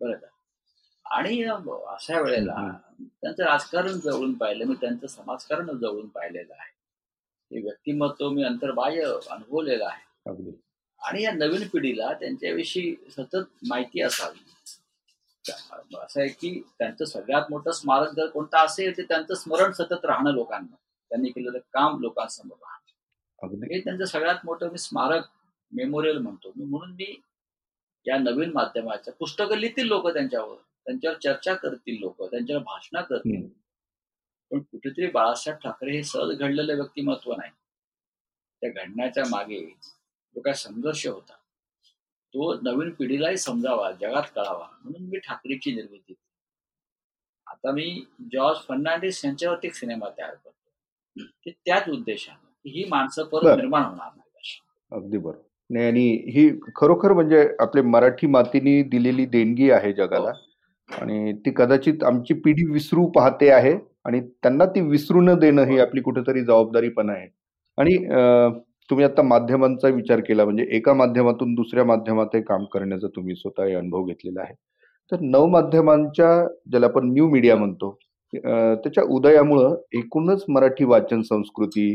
बरं 0.00 0.14
का? 0.14 0.26
आणि 1.12 1.42
अशा 1.42 2.20
वेळेला 2.20 2.78
त्यांचं 3.00 3.44
राजकारण 3.44 3.92
जवळून 3.92 4.34
पाहिलं 4.34 4.64
मी 4.64 4.74
त्यांचं 4.74 5.06
समाजकारण 5.06 5.66
जवळून 5.66 6.08
पाहिलेलं 6.08 6.54
आहे. 6.58 6.70
हे 7.50 7.62
व्यक्तिमत्व 7.62 8.28
मी 8.28 8.44
अंतर्बाह्य 8.44 9.02
अनुभवलेलं 9.30 9.86
आहे. 9.86 10.30
आणि 11.00 11.22
या 11.22 11.32
नवीन 11.32 11.68
पिढीला 11.68 12.12
त्यांच्याविषयी 12.12 12.96
सतत 13.10 13.66
माहिती 13.68 14.00
असावी. 14.00 14.38
असं 15.96 16.20
आहे 16.20 16.28
की 16.28 16.62
त्यांचं 16.78 17.04
सगळ्यात 17.04 17.42
मोठं 17.50 17.72
स्मारक 17.72 18.12
जर 18.12 18.26
कोणतं 18.26 18.58
असेल 18.58 18.96
तर 18.96 19.02
त्यांचं 19.02 19.34
स्मरण 19.34 19.72
सतत 19.72 20.04
राहणं 20.04 20.30
लोकांना. 20.30 20.74
त्यांनी 21.10 21.28
केलेलं 21.28 21.58
काम 21.58 22.00
लोकांसमोर 22.00 22.56
राहणं. 22.56 23.64
हे 23.64 23.80
त्यांचं 23.80 24.04
सगळ्यात 24.04 24.38
मोठं 24.44 24.70
मी 24.70 24.78
स्मारक 24.78 25.22
मेमोरियल 25.72 26.18
म्हणतो. 26.18 26.52
म्हणून 26.56 26.90
मी 26.90 27.20
या 28.06 28.18
नवीन 28.18 28.50
माध्यमाच्या 28.54 29.14
पुस्तकं 29.14 29.56
लिहितील 29.56 29.86
लोक 29.86 30.08
त्यांच्यावर. 30.08 30.56
त्यांच्यावर 30.86 31.16
चर्चा 31.18 31.54
करतील 31.54 31.98
लोक 32.00 32.22
त्यांच्यावर 32.22 32.62
भाषण 32.62 33.00
करतील 33.00 33.46
पण 34.50 34.60
कुठेतरी 34.62 35.06
बाळासाहेब 35.06 35.58
ठाकरे 35.58 35.96
हे 35.96 36.02
सहज 36.02 36.38
घडलेलं 36.38 36.74
व्यक्तिमत्व 36.74 37.32
नाही. 37.32 37.50
त्या 38.62 38.70
घडण्याच्या 38.70 39.24
मागे 39.30 39.60
जो 39.60 40.40
काय 40.40 40.54
संघर्ष 40.54 41.06
होता 41.06 41.34
तो 42.34 42.52
नवीन 42.62 42.90
पिढीलाही 42.90 43.36
समजावा 43.36 43.90
जगात 43.92 44.28
कळावा 44.34 44.66
म्हणून 44.82 45.08
मी 45.08 45.18
ठाकरेची 45.18 45.74
निर्मिती 45.74 46.14
आता 47.46 47.72
मी 47.72 48.04
जॉर्ज 48.32 48.58
फर्नांडिस 48.68 49.24
यांच्यावरती 49.24 49.66
एक 49.66 49.74
सिनेमा 49.74 50.08
तयार 50.08 50.34
करतो 50.34 51.24
की 51.44 51.50
त्याच 51.50 51.88
उद्देशाने 51.88 52.70
ही 52.70 52.84
माणसं 52.88 53.24
परत 53.24 53.56
निर्माण 53.56 53.82
होणार 53.82 54.10
नाही 54.16 54.20
अगदी 54.92 55.18
बरोबर. 55.18 55.38
नाही 55.70 55.86
आणि 55.86 56.30
ही 56.32 56.48
खरोखर 56.76 57.12
म्हणजे 57.12 57.42
आपले 57.60 57.82
मराठी 57.82 58.26
मातीने 58.26 58.82
दिलेली 58.82 59.24
देणगी 59.26 59.70
आहे 59.70 59.92
जगाला. 59.92 60.30
हो. 60.30 60.51
आणि 61.00 61.32
ती 61.46 61.50
कदाचित 61.56 62.02
आमची 62.04 62.34
पिढी 62.34 62.64
विसरू 62.72 63.06
पाहते 63.14 63.48
आहे 63.50 63.72
आणि 64.04 64.20
त्यांना 64.20 64.64
ती 64.66 64.80
विसरू 64.80 65.20
न 65.20 65.34
देणं 65.38 65.64
ही 65.66 65.78
आपली 65.80 66.00
कुठेतरी 66.00 66.40
जबाबदारी 66.44 66.88
पण 66.88 67.10
आहे. 67.10 67.26
आणि 67.78 67.96
तुम्ही 68.90 69.04
आता 69.04 69.22
माध्यमांचा 69.22 69.88
विचार 69.88 70.20
केला 70.20 70.44
म्हणजे 70.44 70.66
एका 70.76 70.92
माध्यमातून 70.94 71.54
दुसऱ्या 71.54 71.84
माध्यमात 71.84 72.36
काम 72.48 72.64
करण्याचा 72.72 73.08
तुम्ही 73.16 73.34
स्वतः 73.36 73.76
अनुभव 73.78 74.04
घेतलेला 74.04 74.40
आहे. 74.42 74.54
तर 75.12 75.20
नवमाध्यमांच्या 75.20 76.28
ज्याला 76.70 76.86
आपण 76.86 77.12
न्यू 77.12 77.28
मीडिया 77.30 77.56
म्हणतो 77.56 77.96
त्याच्या 78.32 79.04
उदयामुळं 79.14 79.74
एकूणच 79.94 80.44
मराठी 80.48 80.84
वाचन 80.84 81.22
संस्कृती 81.22 81.86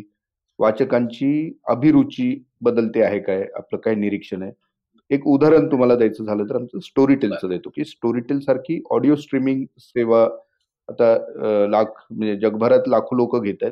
वाचकांची 0.59 1.59
अभिरुची 1.69 2.33
बदलते 2.61 3.01
आहे 3.03 3.19
काय? 3.19 3.41
आपलं 3.55 3.79
काय 3.79 3.95
निरीक्षण 3.95 4.43
आहे? 4.43 4.51
एक 5.11 5.27
उदाहरण 5.27 5.67
तुम्हाला 5.71 5.95
द्यायचं 5.95 6.23
झालं 6.23 6.43
तर 6.49 6.55
आमचं 6.55 6.79
स्टोरी 6.79 7.15
टेलचं 7.15 7.49
देतो 7.49 7.69
की 7.75 7.83
स्टोरी 7.85 8.19
टेल 8.29 8.39
सारखी 8.39 8.81
ऑडिओ 8.91 9.15
स्ट्रीमिंग 9.15 9.65
सेवा 9.79 10.23
आता 10.89 11.13
लाख 11.69 12.01
म्हणजे 12.11 12.35
जगभरात 12.39 12.87
लाखो 12.87 13.15
लोक 13.15 13.35
घेत 13.41 13.63
आहेत. 13.63 13.71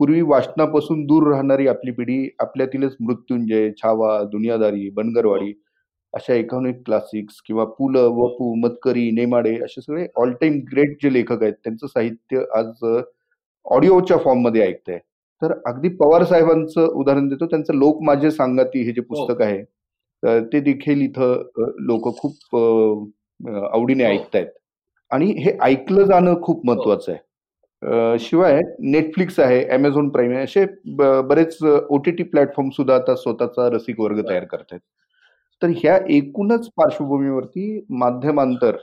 पूर्वी 0.00 0.20
वाचनापासून 0.22 1.04
दूर 1.06 1.26
राहणारी 1.30 1.66
आपली 1.68 1.90
पिढी 1.92 2.28
आपल्यातीलच 2.40 2.96
मृत्युंजय 3.00 3.70
छावा 3.82 4.22
दुनियादारी 4.32 4.88
बनगरवाडी 4.96 5.52
अशा 6.14 6.34
एकावनिक 6.34 6.76
क्लासिक्स 6.86 7.40
किंवा 7.46 7.64
पु 7.78 7.88
ल 7.90 7.96
वपू 8.16 8.54
मतकरी 8.60 9.10
नेमाडे 9.14 9.54
असे 9.64 9.80
सगळे 9.80 10.06
ऑल 10.16 10.32
टाइम 10.40 10.58
ग्रेट 10.72 10.96
जे 11.02 11.12
लेखक 11.12 11.42
आहेत 11.42 11.54
त्यांचं 11.64 11.86
साहित्य 11.86 12.42
आज 12.56 12.84
ऑडिओच्या 13.66 14.16
फॉर्ममध्ये 14.18 14.62
ऐकतंय. 14.62 14.98
तर 15.42 15.52
अगदी 15.66 15.88
पवार 15.96 16.24
साहेबांचं 16.24 16.86
उदाहरण 16.86 17.28
देतो. 17.28 17.46
त्यांचं 17.46 17.74
लोक 17.74 18.02
माझे 18.04 18.30
सांगाती 18.30 18.82
हे 18.82 18.92
जे 18.92 19.00
हो. 19.00 19.14
पुस्तक 19.14 19.42
आहे 19.42 19.62
ते 20.22 20.60
देखील 20.60 21.00
इथं 21.02 21.42
लोक 21.86 22.08
खूप 22.18 22.56
आवडीने 22.56 24.04
हो. 24.04 24.10
ऐकतायत. 24.10 24.46
आणि 25.10 25.26
हे 25.38 25.56
ऐकलं 25.62 26.04
जाणं 26.06 26.40
खूप 26.42 26.56
हो. 26.58 26.72
महत्वाचं 26.72 27.12
आहे. 27.12 28.18
शिवाय 28.20 28.58
नेटफ्लिक्स 28.90 29.38
आहे 29.40 29.64
अमेझॉन 29.74 30.08
प्राईम 30.08 30.32
आहे 30.32 30.42
असे 30.44 30.64
बरेच 31.22 31.56
ओटीटी 31.62 32.22
प्लॅटफॉर्म 32.22 32.70
सुद्धा 32.70 32.94
आता 32.94 33.14
स्वतःचा 33.16 33.68
रसिक 33.70 34.00
वर्ग 34.00 34.20
तयार 34.28 34.44
करतायत. 34.44 34.80
तर 35.62 35.68
ह्या 35.76 35.96
एकूणच 36.10 36.68
पार्श्वभूमीवरती 36.76 37.84
माध्यमांतर 38.00 38.76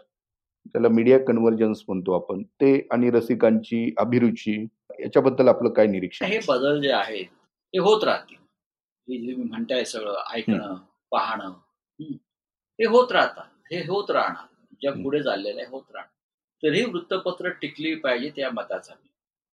त्याला 0.66 0.90
मीडिया 0.90 1.18
कन्व्हर्जन्स 1.20 1.84
म्हणतो 1.88 2.14
आपण 2.14 2.42
ते 2.62 2.74
आणि 2.92 3.10
रसिकांची 3.12 3.94
अभिरुची 3.98 4.56
याच्याबद्दल 5.00 5.48
आपलं 5.48 5.70
काय 5.70 5.88
निरीक्षण 5.88 6.26
हे 6.26 6.40
बदल 6.48 6.82
जे 6.82 6.92
आहेत 6.92 7.26
ते 7.74 7.80
होत 7.80 8.04
राहतील. 8.04 8.36
म्हणताय 9.38 9.84
सगळं 9.86 10.16
ऐकणं 10.34 10.76
पाहणं. 11.12 11.54
हे. 12.00 12.86
होत 12.86 13.12
राहतात. 13.12 13.46
हे 13.72 13.80
होत 13.82 14.12
राहणार. 14.12 14.46
जग 14.84 15.04
पुढे 15.04 15.22
चाललेलं 15.24 15.62
आहे 15.62 15.70
होत 15.70 15.92
राहणार. 15.94 16.10
तरी 16.64 16.84
वृत्तपत्र 16.86 17.50
टिकली 17.50 17.96
पाहिजे 17.96 18.30
त्या 18.36 18.50
मताचा. 18.52 18.94
मी 18.94 19.10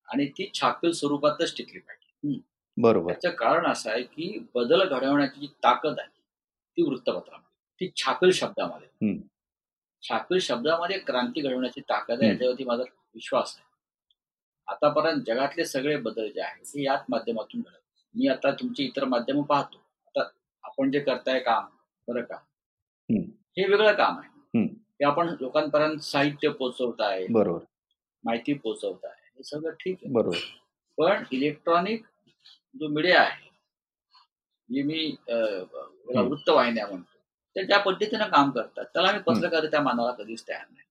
आणि 0.08 0.26
ती 0.28 0.50
छापील 0.54 0.92
स्वरूपातच 0.92 1.56
टिकली 1.56 1.78
पाहिजे. 1.78 2.38
बरोबर. 2.76 3.12
त्याचं 3.12 3.36
कारण 3.36 3.66
असं 3.66 3.90
आहे 3.90 4.02
की 4.02 4.46
बदल 4.54 4.84
घडवण्याची 4.88 5.40
जी 5.40 5.46
ताकद 5.46 5.98
आहे 5.98 6.08
ती 6.08 6.82
वृत्तपत्रामध्ये 6.82 7.46
ती 7.80 7.90
छापील 7.96 8.30
शब्दामध्ये. 8.30 8.88
छापील 10.02 10.38
शब्दामध्ये 10.38 10.98
क्रांती 10.98 11.40
घडवण्याची 11.40 11.80
ताकद 11.80 12.22
आहे 12.22 12.30
याच्यावरती 12.30 12.64
माझा 12.64 12.82
विश्वास 13.14 13.54
आहे. 13.56 13.66
आतापर्यंत 14.68 15.22
जगातले 15.26 15.64
सगळे 15.64 15.96
बदल 15.96 16.30
जे 16.30 16.40
आहेत 16.40 16.76
हे 16.76 16.82
याच 16.84 17.04
माध्यमातून 17.08 17.60
घडत 17.60 17.76
मी 18.14 18.28
आता 18.28 18.50
तुमची 18.50 18.84
इतर 18.84 19.04
माध्यम 19.04 19.42
पाहतो. 19.42 19.82
आपण 20.64 20.90
जे 20.90 21.00
करताय 21.00 21.38
काम 21.40 21.66
बरं 22.08 22.22
का? 22.22 22.36
हे 23.08 23.68
वेगळं 23.68 23.94
काम 23.94 24.18
आहे. 24.18 24.60
हे 24.60 25.04
आपण 25.04 25.34
लोकांपर्यंत 25.40 25.98
साहित्य 26.02 26.48
पोहोचवत 26.50 27.00
आहे 27.00 27.26
बरोबर. 27.30 27.64
माहिती 28.24 28.54
पोहोचवत 28.54 29.04
आहे 29.04 29.30
हे 29.36 29.42
सगळं 29.42 29.74
ठीक 29.74 29.98
आहे. 30.02 30.12
बरोबर. 30.12 30.36
पण 30.98 31.24
इलेक्ट्रॉनिक 31.32 32.06
जो 32.74 32.88
मीडिया 32.88 33.20
आहे 33.22 33.46
जे 34.68 34.82
मी 34.82 35.14
वृत्तवाहिन्या 35.28 36.86
म्हणतो 36.86 37.16
ते 37.56 37.64
ज्या 37.66 37.78
पद्धतीनं 37.80 38.28
काम 38.30 38.50
करतात 38.50 38.84
त्याला 38.84 39.12
मी 39.12 39.18
पत्रकारिता 39.26 39.80
मानायला 39.82 40.12
कधीच 40.12 40.46
तयार 40.48 40.64
नाही. 40.70 40.86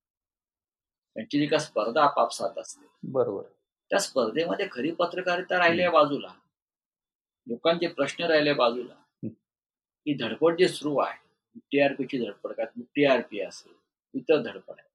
त्यांची 1.15 1.39
जी 1.39 1.45
का 1.47 1.58
स्पर्धा 1.58 2.03
आपापसात 2.03 2.58
असते. 2.58 2.86
बरोबर. 3.12 3.43
त्या 3.91 3.99
स्पर्धेमध्ये 3.99 4.67
खरी 4.71 4.91
पत्रकारिता 4.91 5.58
राहिली 5.60 5.88
बाजूला. 5.89 6.34
लोकांचे 7.47 7.88
प्रश्न 7.88 8.23
राहिले 8.23 8.53
बाजूला. 8.53 8.93
ही 10.07 10.13
धडपड 10.17 10.57
जे 10.59 10.67
सुरू 10.67 10.97
आहे 10.99 11.59
टीआरपीची 11.71 12.17
धडपड 12.19 12.51
काय 12.53 12.65
टीआरपी 12.95 13.39
असेल 13.41 13.73
इतर 14.13 14.41
धडपड 14.41 14.79
आहे. 14.79 14.87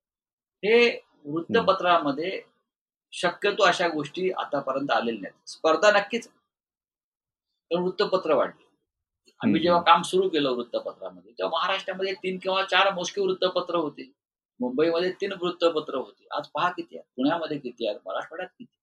हे 0.63 1.01
वृत्तपत्रामध्ये 1.25 2.41
शक्यतो 3.13 3.65
अशा 3.65 3.89
गोष्टी 3.89 4.31
आतापर्यंत 4.31 4.91
आलेल्या 4.91 5.21
नाहीत. 5.21 5.49
स्पर्धा 5.49 5.91
नक्कीच 5.99 6.29
वृत्तपत्र 7.71 8.35
वाढली. 8.35 8.65
आम्ही 9.41 9.61
जेव्हा 9.63 9.81
काम 9.83 10.03
सुरू 10.03 10.29
केलं 10.29 10.51
वृत्तपत्रामध्ये 10.57 11.33
तेव्हा 11.39 11.59
महाराष्ट्रामध्ये 11.59 12.13
तीन 12.23 12.39
किंवा 12.43 12.63
चार 12.65 12.93
मोजके 12.95 13.21
वृत्तपत्र 13.21 13.77
होते. 13.77 14.11
मुंबईमध्ये 14.61 15.11
तीन 15.21 15.33
वृत्तपत्र 15.41 15.97
होती. 15.97 16.27
आज 16.37 16.47
पहा 16.55 16.71
किती 16.71 16.97
आहेत. 16.97 17.05
पुण्यामध्ये 17.17 17.59
किती 17.59 17.87
आहेत. 17.89 17.99
मराठवाड्यात 18.07 18.49
किती 18.59 18.77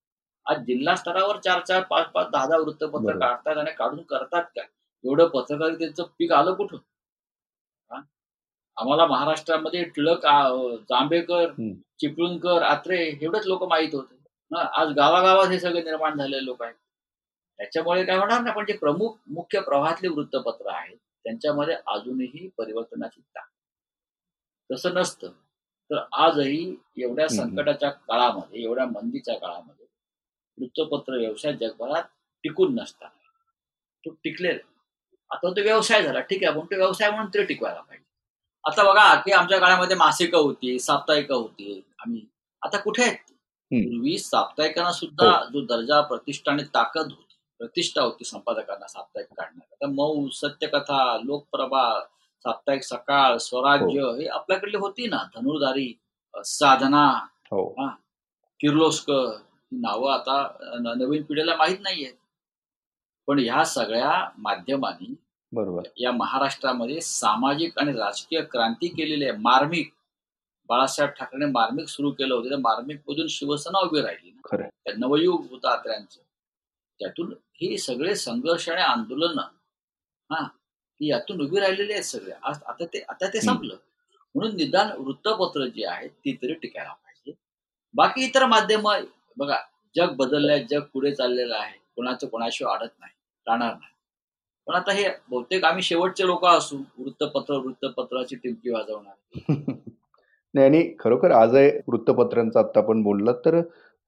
आज 0.46 0.64
जिल्हा 0.66 0.94
स्तरावर 0.96 1.38
चार 1.40 1.60
चार 1.64 1.82
पाच 1.90 2.06
पाच 2.12 2.30
दहा 2.30 2.46
दहा 2.46 2.58
वृत्तपत्र 2.58 3.18
काढतात 3.18 3.56
आणि 3.56 3.72
काढून 3.78 4.02
करतात 4.02 4.44
काय? 4.56 4.66
एवढं 5.04 5.28
पत्रकारितेचं 5.28 6.04
पीक 6.18 6.32
आलं 6.32 6.54
कुठून? 6.54 6.80
आम्हाला 8.76 9.06
महाराष्ट्रामध्ये 9.06 9.82
टिळक 9.96 10.26
जांभेकर 10.90 11.50
चिपळूणकर 12.00 12.62
आत्रे 12.62 12.98
एवढेच 13.22 13.46
लोक 13.46 13.62
माहीत 13.68 13.94
होते. 13.94 14.14
आज 14.50 14.92
गावागावात 14.96 15.48
हे 15.50 15.58
सगळे 15.60 15.82
निर्माण 15.82 16.16
झालेले 16.18 16.44
लोक 16.44 16.62
आहेत. 16.62 16.74
त्याच्यामुळे 17.58 18.04
काय 18.04 18.16
होणार 18.18 18.40
ना 18.42 18.52
पण 18.52 18.64
जे 18.66 18.76
प्रमुख 18.78 19.16
मुख्य 19.28 19.60
प्रवाहातले 19.60 20.08
वृत्तपत्र 20.08 20.70
आहेत 20.72 20.96
त्यांच्यामध्ये 21.24 21.74
अजूनही 21.86 22.48
परिवर्तनाची 22.58 23.20
ताकद 23.20 24.74
तसं 24.74 24.94
नसतं. 24.94 25.30
तर 25.90 26.02
आजही 26.24 26.74
एवढ्या 26.96 27.28
संकटाच्या 27.28 27.90
काळामध्ये 27.90 28.62
एवढ्या 28.62 28.84
मंदीच्या 28.86 29.38
काळामध्ये 29.38 29.86
वृत्तपत्र 30.58 31.18
व्यवसाय 31.18 31.52
जगभरात 31.56 32.02
टिकून 32.44 32.74
नसतात 32.74 33.10
तो 34.04 34.10
टिकले 34.24 34.52
आता 35.30 35.48
तो 35.48 35.62
व्यवसाय 35.62 36.02
झाला 36.02 36.20
ठीक 36.20 36.44
आहे 36.44 36.52
पण 36.54 36.66
तो 36.66 36.76
व्यवसाय 36.76 37.10
म्हणून 37.10 37.28
तरी 37.34 37.44
टिकवायला 37.44 37.80
पाहिजे 37.80 38.04
आता 38.64 38.82
बघा 38.84 39.14
की 39.16 39.32
आमच्या 39.32 39.58
काळामध्ये 39.58 39.96
मासिकं 39.96 40.38
होती 40.38 40.78
साप्ताहिकं 40.78 41.34
होती 41.34 41.82
आम्ही 41.98 42.24
आता 42.62 42.78
कुठे 42.78 43.02
आहेत 43.02 43.16
पूर्वी 43.70 44.18
साप्ताहिकांना 44.18 44.92
सुद्धा 44.92 45.26
हो. 45.26 45.44
जो 45.52 45.60
दर्जा 45.66 46.00
प्रतिष्ठा 46.02 46.52
आणि 46.52 46.62
ताकद 46.74 47.00
होती 47.02 47.34
प्रतिष्ठा 47.60 48.02
होती 48.02 48.24
संपादकांना 48.24 48.86
साप्ताहिक 48.86 49.28
काढण्यात 49.30 49.72
आता 49.74 49.90
मऊ 49.92 50.28
सत्यकथा 50.32 51.16
लोकप्रभा 51.24 51.82
साप्ताहिक 52.44 52.82
सकाळ 52.82 53.36
स्वराज्य 53.38 54.00
हो. 54.00 54.12
हे 54.12 54.26
आपल्याकडली 54.28 54.76
होती 54.76 55.06
ना 55.06 55.22
धनुर्धारी 55.34 55.92
साधना 56.34 57.06
हो. 57.52 57.64
किर्लोस्कर 58.60 59.26
ही 59.26 59.78
नावं 59.80 60.12
आता 60.12 60.90
नवीन 60.96 61.22
पिढीला 61.22 61.56
माहीत 61.56 61.78
नाहीये 61.80 62.12
पण 63.28 63.38
ह्या 63.38 63.64
सगळ्या 63.66 64.12
माध्यमांनी 64.38 65.14
बरोबर. 65.52 65.82
या 66.00 66.12
महाराष्ट्रामध्ये 66.12 67.00
सामाजिक 67.00 67.78
आणि 67.78 67.92
राजकीय 67.92 68.40
क्रांती 68.50 68.88
केलेली 68.88 69.24
आहे. 69.24 69.36
मार्मिक 69.38 69.92
बाळासाहेब 70.68 71.12
ठाकरे 71.18 71.46
मार्मिक 71.46 71.88
सुरू 71.88 72.10
केलं 72.10 72.34
होतं. 72.34 72.48
त्या 72.48 72.58
मार्मिक 72.58 73.00
मधून 73.08 73.26
शिवसेना 73.28 73.78
उभी 73.86 74.00
राहिली 74.02 74.30
नवयुग 74.98 75.46
होता 75.50 75.74
त्यांचं 75.76 76.20
त्यातून 77.00 77.32
हे 77.60 77.76
सगळे 77.78 78.14
संघर्ष 78.16 78.68
आणि 78.68 78.82
आंदोलन 78.82 79.38
हा 80.30 80.46
यातून 81.00 81.40
उभी 81.40 81.60
राहिलेली 81.60 81.92
आहेत 81.92 82.04
सगळे. 82.04 82.32
आता 82.42 82.84
ते 82.84 83.00
आता 83.08 83.26
ते 83.32 83.40
संपलं. 83.40 83.74
म्हणून 84.34 84.54
निदान 84.56 84.90
वृत्तपत्र 84.98 85.66
जे 85.66 85.86
आहेत 85.86 86.10
ती 86.24 86.32
तरी 86.42 86.54
टिकायला 86.54 86.92
पाहिजे. 86.92 87.32
बाकी 87.94 88.24
इतर 88.24 88.46
माध्यम 88.46 88.88
बघा 89.36 89.56
जग 89.96 90.14
बदललंय 90.16 90.64
जग 90.70 90.82
पुढे 90.92 91.14
चाललेलं 91.14 91.56
आहे. 91.56 91.78
कोणाचं 91.96 92.26
कोणाशिवाय 92.26 92.76
अडत 92.78 92.92
नाही. 93.00 93.12
राहणार 93.46 93.72
नाही. 93.72 93.92
पण 94.66 94.74
आता 94.74 94.92
हे 94.92 95.08
बहुतेक 95.30 95.64
आम्ही 95.64 95.82
शेवटचे 95.82 96.26
लोक 96.26 96.44
असू 96.46 96.76
वृत्तपत्र 96.98 97.54
वृत्तपत्राची 97.56 98.36
टिमकी 98.36 98.70
वाजवणार. 98.70 99.14
नाही 100.54 100.66
आणि 100.66 100.82
खरोखर 100.98 101.30
आज 101.30 101.54
आहे 101.54 101.70
वृत्तपत्रांचं 101.86 102.58
आता 102.58 102.80
आपण 102.80 103.02
बोललात 103.02 103.34
तर 103.44 103.60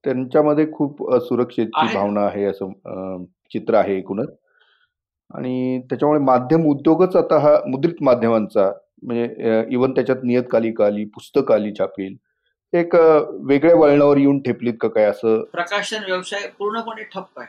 त्यांच्यामध्ये 0.04 0.66
खूप 0.72 1.02
सुरक्षेची 1.20 1.94
भावना 1.94 2.20
आहे 2.20 2.44
असं 2.44 3.24
चित्र 3.52 3.74
आहे 3.74 3.96
एकूणच. 3.98 4.28
आणि 5.30 5.80
त्याच्यामुळे 5.90 6.20
माध्यम 6.20 6.66
उद्योगच 6.66 7.16
आता 7.16 7.38
हा 7.38 7.56
मुद्रित 7.66 8.02
माध्यमांचा 8.02 8.70
म्हणजे 9.02 9.62
इवन 9.70 9.92
त्याच्यात 9.92 10.24
नियतकालिका 10.24 10.86
आली 10.86 11.04
पुस्तक 11.04 11.52
आली 11.52 11.72
छापील 11.78 12.14
एक 12.72 12.94
वेगळ्या 13.46 13.76
वळणावर 13.76 14.16
येऊन 14.16 14.40
ठेपलीत 14.42 14.74
का 14.80 14.88
काय 14.88 15.04
असं? 15.04 15.42
प्रकाशन 15.52 16.04
व्यवसाय 16.04 16.46
पूर्णपणे 16.58 17.02
ठप्प 17.04 17.40
आहे. 17.40 17.48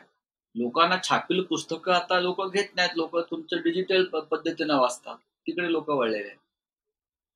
लोकांना 0.55 0.97
छापील 1.03 1.41
पुस्तकं 1.43 1.93
आता 1.93 2.19
लोक 2.19 2.41
घेत 2.51 2.75
नाहीत. 2.75 2.91
लोक 2.95 3.17
तुमचं 3.31 3.61
डिजिटल 3.63 4.03
पद्धतीनं 4.05 4.75
वाचतात. 4.79 5.17
तिकडे 5.47 5.71
लोक 5.71 5.89
वळलेले 5.89 6.27
आहेत. 6.27 6.37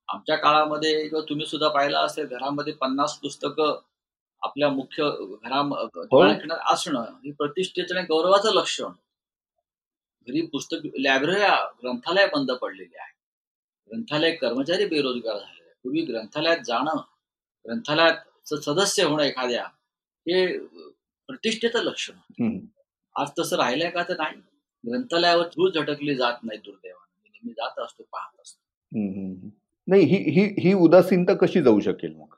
आमच्या 0.10 0.36
काळामध्ये 0.36 1.08
किंवा 1.10 1.24
तुम्ही 1.30 1.46
सुद्धा 1.46 1.68
पाहिलं 1.70 1.98
असेल 1.98 2.28
घरामध्ये 2.28 2.74
पन्नास 2.74 3.18
पुस्तकं 3.20 3.80
आपल्या 4.42 4.70
मुख्य 4.70 5.10
घरामध्ये 5.44 6.02
हो. 6.02 6.22
असणं 6.74 7.04
ही 7.24 7.32
प्रतिष्ठेचं 7.32 7.96
आणि 7.96 8.06
गौरवाचं 8.06 8.54
लक्षण. 8.54 8.92
घरी 10.28 10.42
पुस्तक 10.46 10.86
लायब्ररी 11.00 11.40
ग्रंथालय 11.84 12.28
बंद 12.28 12.52
पडलेली 12.52 12.96
आहे. 13.00 13.12
ग्रंथालय 13.90 14.32
कर्मचारी 14.36 14.86
बेरोजगार 14.86 15.38
झाले 15.38 15.72
पूर्वी 15.84 16.02
ग्रंथालयात 16.06 16.64
जाणं 16.66 16.98
ग्रंथालयात 17.66 18.54
सदस्य 18.54 19.04
होणं 19.04 19.24
एखाद्या 19.24 19.64
हे 20.26 20.46
प्रतिष्ठेचं 21.30 21.84
लक्षण. 21.84 22.14
आज 23.18 23.30
तसं 23.40 23.58
राहिलंय 23.58 23.90
का 23.92 24.04
तर 24.04 24.18
नाही. 24.18 24.36
ग्रंथालयावर 24.84 25.48
धूळ 25.56 25.70
झटकली 25.72 26.16
जात 26.16 26.44
नाही 26.44 26.60
दुर्दैवाने. 26.66 27.30
नेहमी 27.30 27.54
जात 27.54 27.80
असतो 27.86 28.04
पाहत 28.12 28.42
असतो. 28.42 28.60
नाही 29.88 30.04
ही 30.06 30.18
ही 30.32 30.44
ही 30.62 30.74
उदासीनता 30.86 31.34
कशी 31.42 31.62
जाऊ 31.64 31.80
शकेल 31.80 32.14
मग? 32.16 32.34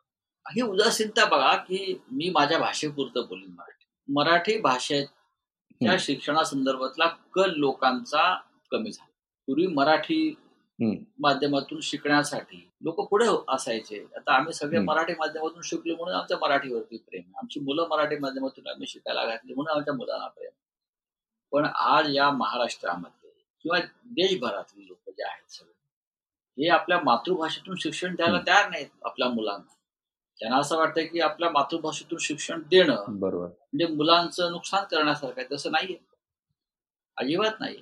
ही 0.45 0.61
उदासीनता 0.61 1.25
बघा 1.25 1.55
की 1.67 1.99
मी 2.11 2.29
माझ्या 2.35 2.59
भाषेपुरतं 2.59 3.25
बोलीन 3.29 3.49
मराठी. 3.51 3.85
मराठी 4.07 4.57
भाषेच्या 4.61 5.95
शिक्षणासंदर्भातला 5.99 7.07
कल 7.33 7.53
लोकांचा 7.57 8.33
कमी 8.71 8.91
झाला. 8.91 9.07
पूर्वी 9.47 9.67
मराठी 9.67 10.33
माध्यमातून 11.19 11.79
शिकण्यासाठी 11.83 12.65
लोक 12.83 12.99
पुढे 13.09 13.25
असायचे. 13.53 13.99
आता 14.17 14.33
आम्ही 14.35 14.53
सगळे 14.53 14.79
मराठी 14.79 15.13
माध्यमातून 15.19 15.61
शिकलो 15.63 15.95
म्हणून 15.95 16.15
आमच्या 16.15 16.37
मराठीवरती 16.41 16.97
प्रेम 16.99 17.37
आमची 17.37 17.59
मुलं 17.59 17.87
मराठी 17.89 18.17
माध्यमातून 18.19 18.67
आम्ही 18.67 18.87
शिकायला 18.87 19.25
घातली 19.25 19.53
म्हणून 19.53 19.75
आमच्या 19.75 19.93
मुलांना 19.93 20.27
प्रेम 20.27 20.51
पण 21.51 21.65
आज 21.65 22.05
या 22.09 22.29
महाराष्ट्रामध्ये 22.31 23.29
किंवा 23.63 23.79
देशभरातली 24.05 24.87
लोक 24.87 25.09
जे 25.09 25.23
आहेत 25.23 25.51
सगळे 25.51 26.63
हे 26.63 26.69
आपल्या 26.69 26.99
मातृभाषेतून 27.03 27.75
शिक्षण 27.75 28.15
द्यायला 28.15 28.39
तयार 28.47 28.69
नाहीत 28.69 28.87
आपल्या 29.05 29.27
मुलांना. 29.29 29.73
त्यांना 30.39 30.57
असं 30.57 30.77
वाटतं 30.77 31.05
की 31.05 31.19
आपल्या 31.19 31.49
मातृभाषेतून 31.49 32.19
शिक्षण 32.19 32.61
देणं 32.69 33.19
बरोबर. 33.19 33.45
म्हणजे 33.45 33.87
मुलांचं 33.87 34.51
नुकसान 34.51 34.83
करण्यासारखं 34.83 35.41
आहे 35.41 35.55
तसं 35.55 35.71
नाहीये. 35.71 35.97
अजिबात 37.17 37.59
नाही 37.59 37.81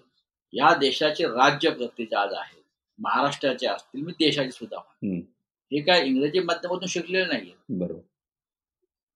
या 0.54 0.74
देशाचे 0.74 1.26
राज्य 1.28 1.70
प्रत्येक 1.70 2.14
आज 2.14 2.34
आहे 2.34 2.62
महाराष्ट्राचे 3.00 3.68
असतील 3.68 4.02
मी 4.02 4.12
देशाचे 4.12 4.52
सुद्धा 4.52 4.78
हे. 4.78 5.82
काय 5.82 6.06
इंग्रजी 6.06 6.40
माध्यमातून 6.40 6.88
शिकलेले 6.88 7.26
नाहीये. 7.26 7.54
बरोबर. 7.70 8.02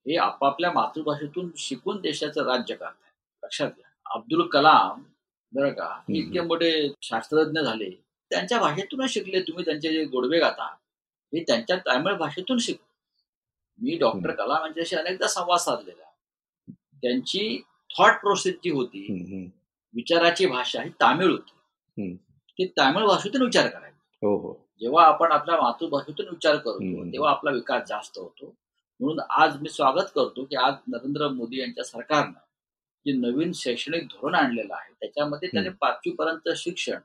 हे 0.05 0.17
आपापल्या 0.17 0.71
मातृभाषेतून 0.71 1.51
शिकून 1.57 2.01
देशाचं 2.01 2.43
राज्य 2.43 2.75
करतात 2.75 3.43
लक्षात 3.43 3.67
घ्या. 3.67 3.90
अब्दुल 4.15 4.47
कलाम 4.47 5.01
बरं 5.53 5.71
का 5.73 5.89
इतके 6.09 6.41
मोठे 6.41 6.71
शास्त्रज्ञ 7.01 7.59
झाले. 7.61 7.89
त्यांच्या 8.31 8.59
भाषेतूनच 8.59 9.09
शिकले 9.09 9.41
तुम्ही 9.41 9.65
त्यांचे 9.65 9.91
जे 9.93 10.03
गोडवे 10.05 10.39
गाता. 10.39 10.65
हे 11.33 11.43
त्यांच्या 11.43 11.77
तामिळ 11.77 12.13
भाषेतून 12.17 12.57
शिक 12.57 12.79
मी 13.79 13.97
डॉक्टर 13.97 14.31
कलाम 14.31 14.63
यांच्याशी 14.65 14.95
अनेकदा 14.95 15.27
संवाद 15.27 15.59
साधलेला. 15.59 16.09
त्यांची 17.01 17.61
थॉट 17.97 18.19
प्रोसेस 18.21 18.55
जी 18.63 18.69
होती 18.69 19.05
विचाराची 19.93 20.45
भाषा 20.45 20.81
ही 20.81 20.89
तामिळ 21.01 21.31
होती. 21.31 22.15
ती 22.59 22.65
तामिळ 22.77 23.05
भाषेतून 23.07 23.41
विचार 23.41 23.67
करायचा. 23.67 23.97
हो 24.23 24.35
हो. 24.37 24.53
जेव्हा 24.81 25.05
आपण 25.05 25.31
आपल्या 25.31 25.55
मातृभाषेतून 25.61 26.25
विचार 26.25 26.55
करतो 26.55 27.05
तेव्हा 27.11 27.31
आपला 27.31 27.51
विकास 27.51 27.87
जास्त 27.87 28.17
होतो. 28.19 28.53
म्हणून 28.99 29.19
आज 29.29 29.57
मी 29.61 29.69
स्वागत 29.69 30.09
करतो 30.15 30.43
की 30.43 30.55
आज 30.55 30.73
नरेंद्र 30.87 31.27
मोदी 31.27 31.59
यांच्या 31.59 31.83
सरकारनं 31.83 32.39
जे 33.05 33.11
नवीन 33.11 33.51
शैक्षणिक 33.55 34.05
धोरण 34.05 34.35
आणलेलं 34.35 34.73
आहे 34.73 34.93
त्याच्यामध्ये 34.93 35.49
त्याने 35.49 35.69
पाचवी 35.81 36.11
पर्यंत 36.11 36.49
शिक्षण 36.57 36.97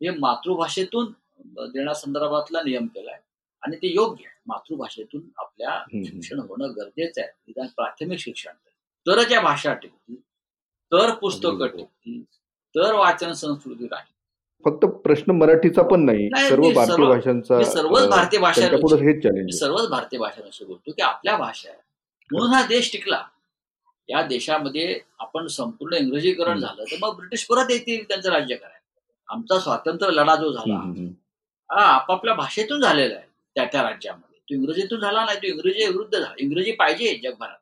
हे 0.00 0.10
मातृभाषेतून 0.10 1.12
देण्यासंदर्भातला 1.46 2.62
नियम 2.62 2.86
केलाय 2.86 3.18
आणि 3.62 3.76
ते 3.76 3.92
योग्य 3.94 4.24
आहे. 4.26 4.30
मातृभाषेतून 4.46 5.22
आपल्या 5.36 5.78
शिक्षण 6.04 6.38
होणं 6.38 6.72
गरजेचं 6.76 7.20
आहे. 7.20 7.30
निदान 7.46 7.66
प्राथमिक 7.76 8.18
शिक्षण 8.18 8.52
तरच 9.06 9.32
या 9.32 9.40
भाषा 9.40 9.74
टिकतील 9.74 10.16
तर 10.92 11.12
पुस्तकं 11.14 11.66
टिकतील 11.66 12.22
तर 12.74 12.94
वाचन 12.94 13.32
संस्कृती 13.32 13.86
राहील. 13.86 14.10
फक्त 14.64 14.84
प्रश्न 15.04 15.32
मराठीचा 15.32 15.82
पण 15.82 16.04
नाही. 16.04 16.28
सर्व 16.48 16.70
भारतीय 16.70 17.06
भाषांचा 17.06 17.62
सर्वच 17.64 18.08
भारतीय 18.08 18.40
भाषा 18.40 18.66
हेच 19.02 19.22
चॅलेंज 19.22 19.54
सर्वच 19.58 19.88
भारतीय 19.90 20.18
भाषांशी 20.18 20.64
बोलतो 20.64 20.92
की 20.92 21.02
आपल्या 21.02 21.36
भाषा 21.36 21.68
आहे. 21.70 21.78
म्हणून 22.30 22.52
हा 22.54 22.66
देश 22.66 22.92
टिकला. 22.92 23.22
या 24.08 24.22
देशामध्ये 24.22 24.98
आपण 25.18 25.46
संपूर्ण 25.46 25.94
इंग्रजीकरण 25.94 26.58
झालं 26.58 26.84
तर 26.84 26.96
मग 27.02 27.16
ब्रिटिश 27.16 27.44
परत 27.46 27.70
येतील 27.70 28.02
त्यांचं 28.08 28.30
राज्य 28.30 28.56
करायला. 28.56 28.78
आमचा 29.28 29.58
स्वातंत्र्य 29.58 30.12
लढा 30.12 30.34
जो 30.36 30.52
झाला 30.52 30.74
हा 31.70 31.84
आपापल्या 31.84 32.34
भाषेतून 32.34 32.80
झालेला 32.80 33.14
आहे 33.14 33.26
त्या 33.56 33.64
त्या 33.64 33.82
राज्यामध्ये. 33.82 34.38
तो 34.38 34.54
इंग्रजीतून 34.54 35.00
झाला 35.00 35.24
नाही 35.24 35.38
तो 35.38 35.46
इंग्रजी 35.46 35.86
विरुद्ध 35.86 36.12
झाला. 36.18 36.34
इंग्रजी 36.38 36.72
पाहिजे 36.72 37.14
जगभरात. 37.22 37.56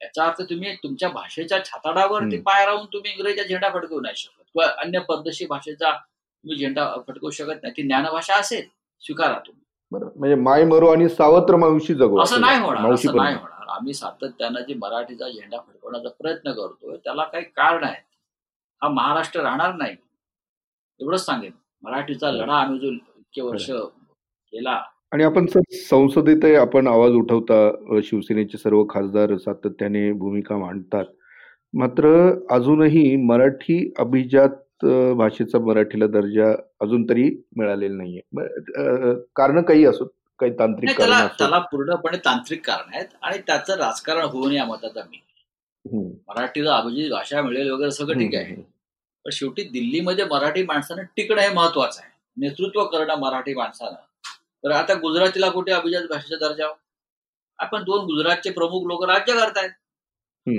याचा 0.00 0.24
अर्थ 0.24 0.40
तुम्ही 0.42 0.74
तुमच्या 0.74 1.08
भाषेच्या 1.08 1.58
छाताडावरती 1.64 2.36
पाय 2.40 2.64
राहून 2.66 2.86
तुम्ही 2.92 3.12
इंग्रजीचा 3.12 3.42
झेंडा 3.42 3.68
फडकवू 3.68 4.00
नाही 4.00 4.16
शकत. 4.16 4.42
किंवा 4.44 4.66
अन्य 4.82 4.98
पद्धती 4.98 5.46
भाषेचा 5.46 5.90
तुम्ही 5.92 6.58
झेंडा 6.58 6.86
फटकवू 7.08 7.30
शकत 7.30 7.62
नाही. 7.62 7.72
ती 7.76 7.82
ज्ञानभाषा 7.82 8.36
असेल 8.36 8.66
स्वीकारा 9.02 9.38
तुम्ही. 9.38 9.60
म्हणजे 10.16 10.34
माय 10.34 10.64
मरो 10.64 10.88
आणि 10.88 11.08
सावत्र 11.08 11.56
मावशी 11.56 11.94
जगू. 11.94 12.20
असं 12.22 12.40
नाही 12.40 12.60
होणार 12.60 12.92
असं 12.92 13.16
नाही. 13.16 13.34
होणार. 13.34 13.51
आम्ही 13.82 13.94
सातत्यानं 13.94 14.60
जे 14.66 14.74
मराठीचा 14.78 15.28
झेंडा 15.28 15.58
फडकवण्याचा 15.58 16.08
प्रयत्न 16.18 16.50
करतोय 16.54 16.96
त्याला 17.04 17.22
काही 17.32 17.44
कारण 17.44 17.84
आहे 17.84 17.96
हा 18.82 18.88
महाराष्ट्र 18.88 19.40
राहणार 19.40 19.74
नाही. 19.76 19.96
एवढंच 21.00 21.24
सांगेन. 21.24 21.52
मराठीचा 21.82 22.30
लढा 22.32 22.54
आम्ही 22.54 22.78
जो 22.80 22.90
इतके 22.90 23.42
वर्ष 23.42 23.66
केला. 23.70 24.78
आणि 25.12 25.24
आपण 25.24 25.46
संसदेत 25.72 26.44
आपण 26.56 26.86
आवाज 26.86 27.12
उठवता 27.12 28.00
शिवसेनेचे 28.04 28.58
सर्व 28.58 28.84
खासदार 28.90 29.36
सातत्याने 29.36 30.10
भूमिका 30.12 30.56
मांडतात. 30.58 31.04
मात्र 31.74 32.14
अजूनही 32.50 33.04
मराठी 33.26 33.82
अभिजात 33.98 34.84
भाषेचा 35.16 35.58
मराठीला 35.58 36.06
दर्जा 36.06 36.54
अजून 36.80 37.08
तरी 37.08 37.30
मिळालेला 37.56 37.96
नाहीये. 37.96 39.14
कारण 39.36 39.62
काही 39.62 39.84
असो? 39.86 40.12
काही 40.42 40.52
तांत्रिक 40.58 40.90
त्याला 40.96 41.26
त्याला 41.38 41.58
पूर्णपणे 41.58 42.16
तांत्रिक 42.16 42.64
कारण 42.66 42.94
आहेत 42.94 43.08
आणि 43.22 43.38
त्याचं 43.38 43.76
राजकारण 43.76 44.24
होऊन 44.24 44.52
या 44.52 44.64
मताचा 44.64 45.02
मी 45.10 45.18
मराठीला 46.28 46.76
अभिजित 46.76 47.10
भाषा 47.10 47.42
मिळेल 47.42 47.70
वगैरे 47.70 47.90
सगळं 47.90 48.18
ठीक 48.18 48.34
आहे. 48.34 48.54
पण 49.24 49.30
शेवटी 49.30 49.62
दिल्लीमध्ये 49.64 50.24
मराठी 50.24 50.62
माणसानं 50.62 51.02
टिकणं 51.16 51.40
हे 51.40 51.48
महत्वाचं 51.48 52.00
आहे. 52.02 52.10
नेतृत्व 52.36 52.84
करणं 52.84 53.18
मराठी 53.18 53.54
माणसानं. 53.54 53.94
तर 54.64 54.70
आता 54.70 54.94
गुजरातीला 54.94 55.48
कुठे 55.50 55.72
अभिजात 55.72 56.02
भाषेचा 56.10 56.36
दर्जा 56.48 56.66
आपण 57.58 57.82
दोन 57.84 58.04
गुजरातचे 58.04 58.50
प्रमुख 58.50 58.86
लोक 58.86 59.04
राज्य 59.04 59.32
करतायत. 59.32 59.70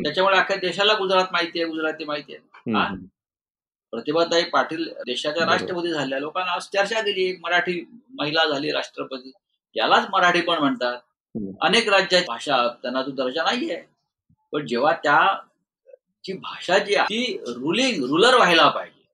त्याच्यामुळे 0.03 0.37
अख्ख्या 0.37 0.55
देशाला 0.57 0.93
गुजरात 0.93 1.31
माहिती 1.31 1.61
आहे 1.61 1.69
गुजराती 1.69 2.05
माहिती 2.05 2.35
आहे. 2.35 2.73
प्रतिभाताई 3.93 4.43
पाटील 4.43 4.87
देशाच्या 5.05 5.45
राष्ट्रपती 5.45 5.91
झाल्या 5.93 6.19
लोकांना 6.19 6.51
आज 6.51 6.67
चर्चा 6.73 7.01
दिली 7.01 7.31
मराठी 7.41 7.83
महिला 8.19 8.45
झाली 8.45 8.71
राष्ट्रपती. 8.71 9.31
यालाच 9.75 10.07
मराठी 10.11 10.41
पण 10.41 10.57
म्हणतात. 10.57 10.97
अनेक 11.61 11.89
राज्यात 11.89 12.23
भाषा 12.27 12.67
त्यांना 12.81 13.01
तो 13.01 13.11
दर्जा 13.11 13.43
नाहीये. 13.43 13.83
पण 14.51 14.67
जेव्हा 14.67 14.93
त्या 14.93 15.39
ची 16.23 16.33
भाषा 16.33 16.77
जी 16.77 16.95
आहे 16.95 17.05
ती 17.05 17.37
रुलिंग 17.47 18.03
रुलर 18.03 18.35
व्हायला 18.35 18.69
पाहिजे. 18.69 19.07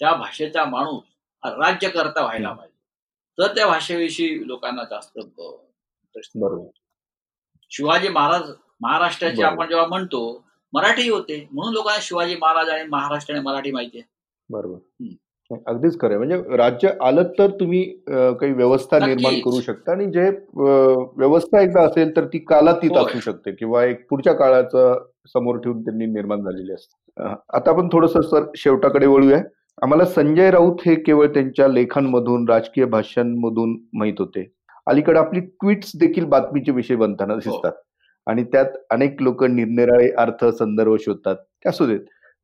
त्या 0.00 0.12
भाषेचा 0.12 0.64
माणूस 0.64 1.02
राज्यकर्ता 1.44 2.22
व्हायला 2.22 2.52
पाहिजे. 2.52 2.78
तर 3.38 3.54
त्या 3.54 3.66
भाषेविषयी 3.66 4.46
लोकांना 4.48 4.84
जास्त 4.84 5.18
बरोबर. 6.36 6.66
शिवाजी 7.70 8.08
महाराज 8.08 8.50
महाराष्ट्राचे 8.80 9.42
आपण 9.42 9.68
जेव्हा 9.68 9.86
म्हणतो 9.86 10.44
मराठी 10.72 11.08
होते. 11.10 11.48
म्हणून 11.52 11.72
लोकांना 11.72 12.00
शिवाजी 12.02 12.36
महाराज 12.36 12.68
आणि 12.68 12.88
महाराष्ट्र 12.88 13.34
आणि 13.34 13.42
मराठी 13.42 13.70
माहिती 13.70 13.98
आहे. 13.98 14.08
बरोबर. 14.50 15.04
अगदीच 15.50 15.98
खरं 16.00 16.18
म्हणजे 16.18 16.56
राज्य 16.56 16.90
आलं 17.02 17.22
तर 17.38 17.50
तुम्ही 17.60 17.82
काही 18.08 18.52
व्यवस्था 18.52 18.98
निर्माण 19.06 19.34
करू 19.44 19.60
शकता 19.60 19.92
आणि 19.92 20.06
जे 20.12 20.28
व्यवस्था 20.56 21.60
एकदा 21.60 21.82
असेल 21.82 22.16
तर 22.16 22.24
ती 22.24 22.38
कालातीत 22.38 22.96
असू 22.96 23.20
शकते 23.20 23.52
किंवा 23.52 23.84
एक 23.84 24.06
पुढच्या 24.10 24.32
काळाचं 24.32 25.02
समोर 25.34 25.56
ठेवून 25.56 25.82
त्यांनी 25.82 26.06
निर्माण 26.06 26.42
झालेली 26.42 26.72
असते. 26.72 27.22
आता 27.56 27.70
आपण 27.70 27.88
थोडस 27.92 28.12
सर 28.30 28.44
शेवटाकडे 28.56 29.06
वळूया. 29.06 29.42
आम्हाला 29.82 30.04
संजय 30.04 30.50
राऊत 30.50 30.80
हे 30.86 30.94
केवळ 30.94 31.26
त्यांच्या 31.26 31.68
लेखांमधून 31.68 32.48
राजकीय 32.48 32.84
भाषांमधून 32.84 33.76
माहीत 33.92 34.14
होते. 34.18 34.50
अलीकडे 34.86 35.18
आपली 35.18 35.40
ट्विट्स 35.40 35.92
देखील 36.00 36.24
बातमीचे 36.24 36.72
विषय 36.72 36.96
बनताना 36.96 37.34
हो. 37.34 37.38
दिसतात. 37.40 37.72
आणि 38.26 38.44
त्यात 38.44 38.66
अनेक 38.90 39.22
लोक 39.22 39.44
निरनिराळे 39.44 40.10
अर्थ 40.18 40.44
संदर्भ 40.58 40.94
शोधतात. 41.00 41.36
असू 41.66 41.86
देत. 41.86 42.00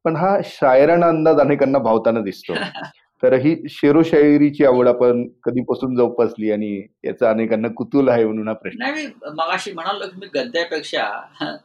पण 0.08 0.16
हा 0.16 0.38
शायराना 0.44 1.06
अंदाज 1.06 1.40
अनेकांना 1.40 1.78
भावताना 1.78 2.20
दिसतो. 2.20 2.54
तर 3.22 3.32
ही 3.34 3.54
शेरो 3.68 4.02
शायरीची 4.02 4.64
आवड 4.64 4.88
आपण 4.88 5.28
कधीपासून 5.42 5.96
जोपासली 5.96 6.50
आणि 6.50 6.86
याचं 7.04 7.26
अनेकांना 7.26 7.68
कुतूल 7.68 8.08
आहे 8.08 8.24
म्हणून 8.24 8.48
हा 8.48 8.54
प्रश्न. 8.54 8.78
नाही 8.78 9.06
मी 9.06 9.30
मगाशी 9.34 9.72
म्हणालो 9.72 10.06
की 10.06 10.16
मी 10.16 10.26
गद्यापेक्षा 10.34 11.04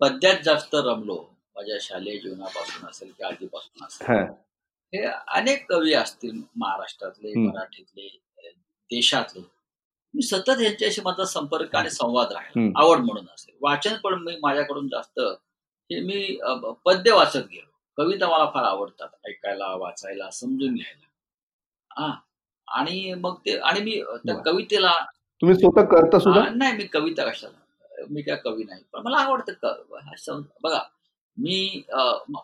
पद्यात 0.00 0.34
जास्त 0.44 0.74
रमलो. 0.74 1.16
माझ्या 1.56 1.76
शालेय 1.80 2.18
जीवनापासून 2.18 2.88
असेल 2.88 3.08
की 3.08 3.24
आधीपासून 3.24 3.86
असेल. 3.86 4.06
हा. 4.08 5.14
अनेक 5.28 5.72
कवी 5.72 5.92
असतील 5.92 6.42
महाराष्ट्रातले. 6.56 7.32
मराठीतले 7.34 8.08
देशातले. 8.90 9.42
मी 10.14 10.22
सतत 10.22 10.60
यांच्याशी 10.60 11.00
माझा 11.04 11.24
संपर्क 11.24 11.76
आणि 11.76 11.90
संवाद 11.90 12.32
राहील. 12.32 12.72
आवड 12.76 12.98
म्हणून 12.98 13.24
असेल. 13.24 13.54
वाचन 13.60 13.96
पण 14.04 14.14
मी 14.14 14.36
माझ्याकडून 14.42 14.88
जास्त 14.88 15.20
हे 15.90 16.00
मी 16.00 16.38
पद्य 16.84 17.12
वाचत 17.12 17.48
गेलो. 17.52 17.67
कविता 17.98 18.28
मला 18.28 18.50
फार 18.50 18.64
आवडतात 18.64 19.08
ऐकायला 19.28 19.74
वाचायला 19.76 20.30
समजून 20.30 20.74
घ्यायला. 20.74 21.06
हा. 21.90 22.12
आणि 22.68 23.14
मग 23.14 23.36
ते 23.46 23.56
आणि 23.58 23.80
मी 23.80 24.00
त्या. 24.26 24.34
कवितेला 24.44 24.92
तुम्ही 25.42 25.56
स्वतः 25.56 25.84
करता 25.86 26.18
सुद्धा? 26.18 26.48
नाही 26.48 26.76
मी 26.76 26.84
कविता 26.86 27.28
कशाला? 27.30 28.04
मी 28.10 28.22
काय 28.22 28.36
कवी 28.36 28.64
नाही 28.64 28.82
पण 28.92 29.02
मला 29.04 29.18
आवडतं 29.18 30.42
बघा 30.62 30.80
मी 31.36 31.82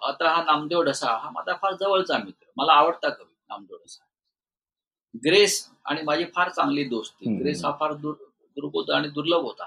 आता 0.03 0.29
हा 0.29 0.43
नामदेव 0.43 0.83
ढसा 0.83 1.11
हा 1.13 1.31
माझा 1.31 1.55
फार 1.63 1.73
जवळचा 1.81 2.19
मित्र. 2.19 2.47
मला 2.57 2.73
आवडता 2.73 3.09
कवी 3.09 3.33
नामदेव 3.51 3.77
ढसा. 3.77 4.05
ग्रेस 5.25 5.69
आणि 5.85 6.03
माझी 6.03 6.25
फार 6.35 6.49
चांगली 6.49 6.85
दोस्ती. 6.85 7.35
ग्रेस 7.41 7.65
हा 7.65 7.71
फार 7.81 7.93
दुर 7.95 8.15
दुर्बोध 8.57 8.91
आणि 8.91 9.09
दुर्लभ 9.09 9.43
होता. 9.43 9.65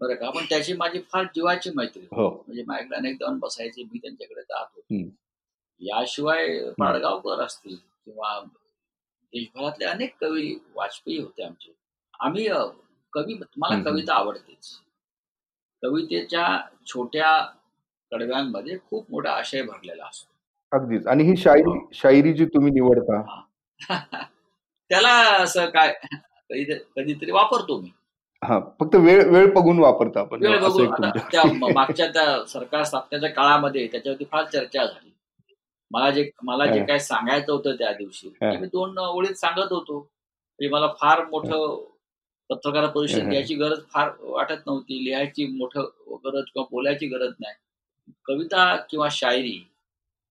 बरं 0.00 0.14
का? 0.14 0.30
पण 0.30 0.44
त्याची 0.44 0.72
माझी 0.72 1.00
फार 1.00 1.24
जीवाची 1.24 1.70
मैत्री. 1.74 2.02
हो. 2.02 2.44
म्हणजे 2.46 2.64
माझ्याकडे 2.66 2.96
अनेक 2.96 3.14
जाऊन 3.20 3.38
बसायचे 3.38 3.82
मी 3.82 3.98
त्यांच्याकडे 3.98 4.42
जात 4.42 4.66
होतो. 4.74 5.10
याशिवाय 5.80 6.70
पाडगावकर 6.70 7.42
असतील 7.42 7.76
किंवा 7.76 8.40
देशभरातले 9.22 9.84
अनेक 9.84 10.16
कवी 10.20 10.58
वाजपेयी 10.74 11.18
होते 11.18 11.42
आमचे. 11.42 11.74
आम्ही 12.20 12.48
कवी 13.12 13.40
मला. 13.56 13.90
कविता 13.90 14.14
आवडतेच. 14.14 14.78
कवितेच्या 15.82 16.60
छोट्या 16.86 17.46
कडव्यांमध्ये 18.10 18.78
खूप 18.90 19.10
मोठा 19.10 19.30
आशय 19.30 19.62
भरलेला 19.62 20.06
असतो. 20.06 20.30
अगदीच. 20.76 21.06
आणि 21.06 21.24
ही 21.24 21.36
शायरी 21.36 21.86
शायरी 21.92 22.32
जी 22.32 22.44
तुम्ही 22.44 22.72
निवडता? 22.72 23.42
त्याला 24.88 25.42
असं 25.42 25.66
काय 25.66 25.92
कधी 26.50 26.64
कधीतरी 26.74 27.30
वापरतो 27.30 27.80
मी. 27.80 27.90
हा 28.42 28.58
फक्त 28.80 28.94
वेळ 28.96 29.22
वेळ 29.28 29.50
बघून 29.52 29.78
वापरता 29.78 30.20
आपण 30.20 30.42
मागच्या 31.72 32.06
त्या 32.06 32.44
सरकार 32.48 32.82
स्थापनेच्या 32.82 33.30
काळामध्ये 33.30 33.86
त्याच्यावरती 33.86 34.24
फार 34.24 34.44
चर्चा 34.44 34.84
झाली 34.84 35.08
मला 35.90 36.10
जे 36.10 36.28
मला 36.42 36.66
जे. 36.66 36.84
काय 36.84 36.98
सांगायचं 36.98 37.52
होतं 37.52 37.74
त्या 37.74 37.92
दिवशी 37.92 38.28
मी 38.42 38.66
दोन 38.66 38.98
ओळीत 38.98 39.34
सांगत 39.34 39.72
होतो 39.72 39.98
म्हणजे 39.98 40.68
मला 40.68 40.86
फार 41.00 41.24
मोठं 41.24 41.76
पत्रकार 42.50 42.86
परिषद. 42.86 43.28
घ्यायची 43.28 43.54
गरज 43.54 43.80
फार 43.92 44.10
वाटत 44.20 44.66
नव्हती 44.66 45.04
लिहायची 45.04 45.46
मोठं 45.48 45.88
गरज 46.24 46.44
किंवा 46.44 46.66
बोलायची 46.70 47.06
गरज 47.08 47.32
नाही 47.40 47.54
कविता 48.26 48.74
किंवा 48.90 49.08
शायरी 49.10 49.50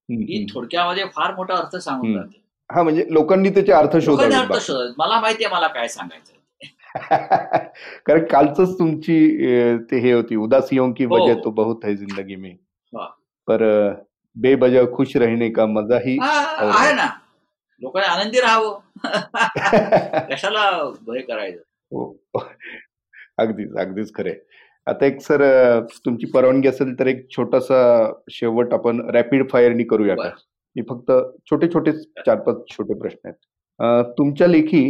ही. 0.10 0.46
थोडक्यामध्ये 0.54 1.04
फार 1.14 1.36
मोठा 1.36 1.56
अर्थ 1.56 1.76
सांगून. 1.78 2.14
जाते 2.14 2.42
हा 2.70 2.84
म्हणजे 2.84 3.06
लोकांनी 3.10 3.50
त्याचे 3.50 3.72
अर्थ. 3.72 3.98
शोधत 3.98 4.98
मला 4.98 5.20
माहितीये 5.20 5.50
मला 5.50 5.68
काय 5.68 5.88
सांगायचं 5.88 6.34
कारण 8.06 8.24
कालच 8.26 8.78
तुमची 8.80 9.18
ते 9.92 10.00
हे 10.00 10.12
होती 10.12 10.36
उदासियों 10.36 10.92
की 10.94 11.04
हो. 11.04 11.16
वजह 11.16 11.42
तो 11.44 11.52
बहुत 11.52 11.86
है 11.86 11.96
जिंदगी 11.96 12.36
में. 12.36 12.56
पर 13.48 13.64
बेबजा 14.36 14.84
खुश 14.86 15.16
रहने 15.18 15.50
का 15.50 15.66
मजा 15.66 15.98
ही 15.98 16.18
हा, 16.18 16.40
हो. 16.62 16.68
आहे 16.70 16.94
ना 16.94 17.06
लोकांनी 17.82 18.08
आनंदी 18.08 18.40
राहावं 18.40 18.80
कशाला 20.32 20.70
भय 21.08 21.22
करायचं 21.22 21.62
हो. 21.92 22.20
अगदीच 23.40 23.76
अगदीच 23.78 24.14
खरे 24.16 24.34
आता 24.88 25.06
एक 25.06 25.22
सर 25.22 25.42
तुमची 26.06 26.26
परवानगी 26.26 26.68
असेल 26.68 26.94
तर 27.00 27.08
एक 27.08 27.28
छोटासा 27.32 27.82
शेवट 28.32 28.74
आपण 28.74 29.02
रॅपिड 29.10 29.50
फायरनी 29.50 29.84
करूया 29.84 30.16
का. 30.16 30.30
मी 30.76 30.82
फक्त 30.90 31.12
छोटे 31.50 31.68
छोटे 31.68 31.92
चार 32.26 32.40
पाच 32.40 32.56
छोटे 32.70 33.00
प्रश्न 33.00 33.30
आहेत 33.30 34.14
तुमच्या 34.18 34.48
लेखी 34.48 34.82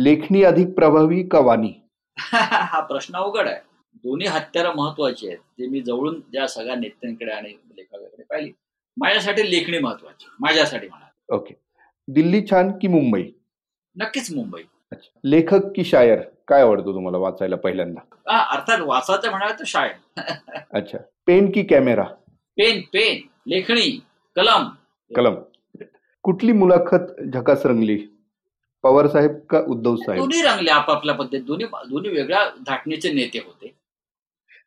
लेखणी 0.00 0.42
अधिक 0.42 0.74
प्रभावी 0.74 1.22
का 1.28 1.38
वाणी? 1.38 1.72
हा 2.16 2.80
प्रश्न 2.80 3.16
अवघड 3.16 3.46
आहे. 3.46 3.60
दोन्ही 3.94 4.26
हत्यारं 4.26 4.72
महत्वाची 4.76 5.28
आहेत. 5.28 5.38
जे 5.58 5.66
मी 5.66 5.80
जवळून 5.80 6.20
ज्या 6.32 6.46
सगळ्या 6.46 6.74
नेत्यांकडे 6.74 7.32
आणि 7.32 7.48
लेखकाकडे 7.48 8.22
पाहिली. 8.22 8.52
माझ्यासाठी 8.96 9.50
लेखणी 9.50 9.78
महत्वाची. 9.78 10.26
माझ्यासाठी 10.40 10.88
म्हणा. 10.88 11.36
ओके 11.36 11.54
दिल्ली 12.08 12.42
छान 12.50 12.70
की 12.70 12.88
मुंबई? 12.88 13.22
नक्कीच 13.96 14.34
मुंबई. 14.34 14.62
लेखक 15.24 15.60
की 15.76 15.84
शायर? 15.84 16.20
काय 16.48 16.62
आवडतं 16.62 16.94
तुम्हाला 16.94 17.18
वाचायला 17.18 17.56
पहिल्यांदा? 17.56 18.00
अर्थात 18.52 18.80
वाचायचं 18.80 19.30
म्हणाल 19.30 19.52
तर 19.58 19.64
शाळेत 19.66 20.20
अच्छा. 20.72 20.98
पेन 21.26 21.50
की 21.50 21.62
कॅमेरा? 21.62 22.04
Pen 22.56 22.80
pen. 22.80 23.28
लेखणी. 23.46 24.00
कलम. 24.36 24.68
कलम. 25.16 25.34
कुठली 26.22 26.52
मुलाखत 26.52 27.22
झकास 27.34 27.66
रंगली? 27.66 28.06
पवार 28.84 29.06
साहेब 29.06 29.38
का 29.50 29.58
उद्धव 29.68 29.96
साहेब? 29.96 30.20
दोन्ही 30.20 30.42
रंगले 30.42 30.70
आपापल्या 30.70 31.14
पद्धतीत. 31.14 31.42
दोन्ही 31.42 31.66
दोन्ही 31.88 32.10
वेगळ्या 32.10 32.44
धाटणीचे 32.66 33.12
नेते 33.12 33.38
होते. 33.38 33.72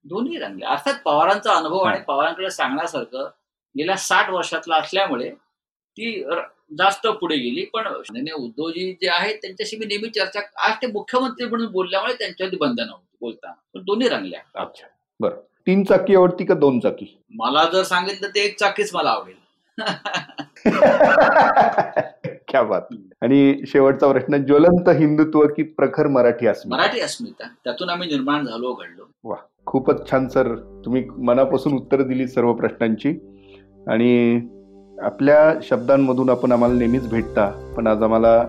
दोन्ही 0.06 0.38
रंगले. 0.38 0.66
अर्थात 0.66 0.94
पवारांचा 1.06 1.54
अनुभव 1.54 1.80
आणि 1.80 2.00
पवारांकडे 2.08 2.50
सांगण्यासारखं 2.50 3.30
गेल्या 3.76 3.96
साठ 3.98 4.30
वर्षातला 4.30 4.76
असल्यामुळे 4.76 5.30
ती 5.30 6.24
जास्त 6.78 7.08
पुढे 7.08 7.36
गेली. 7.36 7.66
पण 7.66 7.88
उद्धवजी 7.88 8.92
जे 9.02 9.10
आहेत 9.10 9.36
त्यांच्याशी 9.36 9.78
मी 9.78 9.86
नेहमी 9.86 10.10
चर्चा 10.10 10.40
आज 10.58 10.76
ते 10.82 10.88
मुख्यमंत्री 10.88 11.46
म्हणून 11.46 11.72
बोलल्यामुळे 11.72 12.14
त्यांच्यावरती 12.14 12.58
बंधन 12.58 12.90
होती 12.90 13.18
बोलताना 13.22 13.54
पण 13.74 13.84
दोन्ही 13.84 14.10
रंगल्या. 14.10 14.42
अच्छा. 14.56 14.88
बरं. 15.20 15.40
तीन 15.68 15.84
चाकी 15.84 16.16
आवडती 16.16 16.46
का 16.46 16.54
दोन 16.54 16.80
चाकी? 16.80 17.06
मला 17.34 17.64
जर 17.74 17.84
सांगितलं 17.84 18.28
तर 18.28 18.38
एक 18.38 18.58
चाकीच 18.60 18.94
मला 18.96 19.10
आवडेल. 19.10 19.36
क्या 22.48 22.64
बात. 22.64 22.82
आणि 23.22 23.62
शेवटचा 23.68 24.12
प्रश्न 24.12 24.38
ज्वलंत 24.38 24.90
हिंदुत्व 24.90 25.48
की 25.48 25.64
प्रखर 25.64 26.08
मराठी 26.08 26.48
अस्मिता? 26.48 26.78
मराठी 26.78 27.00
अस्मिता. 27.00 27.48
त्यातून 27.64 27.90
आम्ही 27.90 28.10
निर्माण 28.10 28.46
झालो 28.46 28.74
घडलो. 28.74 29.36
खूपच 29.66 30.12
छान 30.12 30.28
सर. 30.28 30.56
तुम्ही 30.86 31.06
मनापासून 31.18 31.74
उत्तर 31.74 32.02
दिली 32.02 32.28
सर्व 32.28 32.54
प्रश्नांची. 32.54 33.10
आणि 33.88 34.42
आपल्या 35.02 35.60
शब्दांमधून 35.64 36.30
आपण 36.30 36.52
आम्हाला 36.52 36.76
नेहमीच 36.76 37.10
भेटता 37.10 37.74
पण 37.78 37.88
आज 37.88 38.04
आम्हाला 38.04 38.46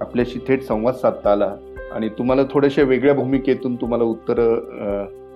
आपल्याशी 0.00 0.38
थेट 0.48 0.62
संवाद 0.62 0.94
साधता 0.94 1.32
आला. 1.32 1.56
आणि 1.92 2.08
तुम्हाला 2.08 2.42
थोड्याशा 2.50 2.82
वेगळ्या 2.82 3.14
भूमिकेतून 3.14 3.76
तुम्हाला 3.76 4.04
उत्तर 4.04 4.36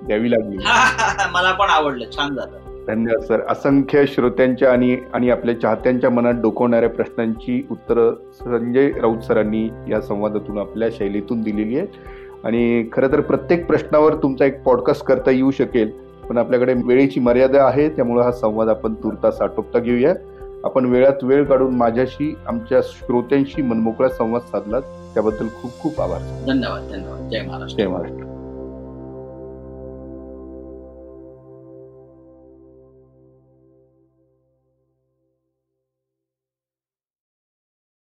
द्यावी 0.07 0.31
लागली. 0.31 0.57
मला 1.33 1.53
पण 1.53 1.67
आवडलं. 1.69 2.05
छान 2.17 2.35
झालं. 2.35 2.67
धन्यवाद 2.88 3.24
सर. 3.24 3.40
असंख्य 3.48 4.05
श्रोत्यांच्या 4.07 4.72
आणि 4.72 4.96
आणि 5.14 5.31
आपल्या 5.31 5.61
चाहत्यांच्या 5.61 6.11
मनात 6.11 6.35
डोकवणाऱ्या 6.35 6.88
प्रश्नांची 6.88 7.66
उत्तरं 7.70 8.14
संजय 8.33 8.90
राऊत 8.90 9.18
सरांनी 9.18 9.68
या 9.88 10.01
संवादातून 10.01 10.59
आपल्या 10.59 10.88
शैलीतून 10.92 11.42
दिलेली 11.42 11.77
आहेत. 11.77 11.88
आणि 12.44 12.88
खरं 12.92 13.12
तर 13.12 13.20
प्रत्येक 13.20 13.66
प्रश्नावर 13.66 14.14
तुमचा 14.14 14.44
एक 14.44 14.62
पॉडकास्ट 14.62 15.03
करता 15.03 15.31
येऊ 15.31 15.51
शकेल 15.51 15.90
पण 16.29 16.38
आपल्याकडे 16.38 16.74
वेळेची 16.85 17.20
मर्यादा 17.20 17.64
आहे 17.66 17.88
त्यामुळे 17.88 18.22
हा 18.22 18.33
संवाद 18.33 18.68
आपण 18.68 18.94
तुर्तास 18.94 19.40
आटोपता 19.40 19.79
घेऊया. 19.79 20.14
आपण 20.64 20.85
वेळात 20.85 21.24
वेळ 21.24 21.44
काढून 21.44 21.74
माझ्याशी 21.74 22.35
आमच्या 22.46 22.81
श्रोत्यांशी 22.85 23.62
मनमोकळा 23.62 24.09
संवाद 24.09 24.42
साधलात. 24.42 24.83
त्याबद्दल 25.14 25.48
खूप 25.62 25.70
खूप 25.81 26.01
आभार 26.01 26.20
धन्यवाद 26.46 26.83
धन्यवाद. 26.92 27.31
जय 27.31 27.42
महाराष्ट्र. 27.42 27.83
जय 27.83 27.88
महाराष्ट्र. 27.88 28.28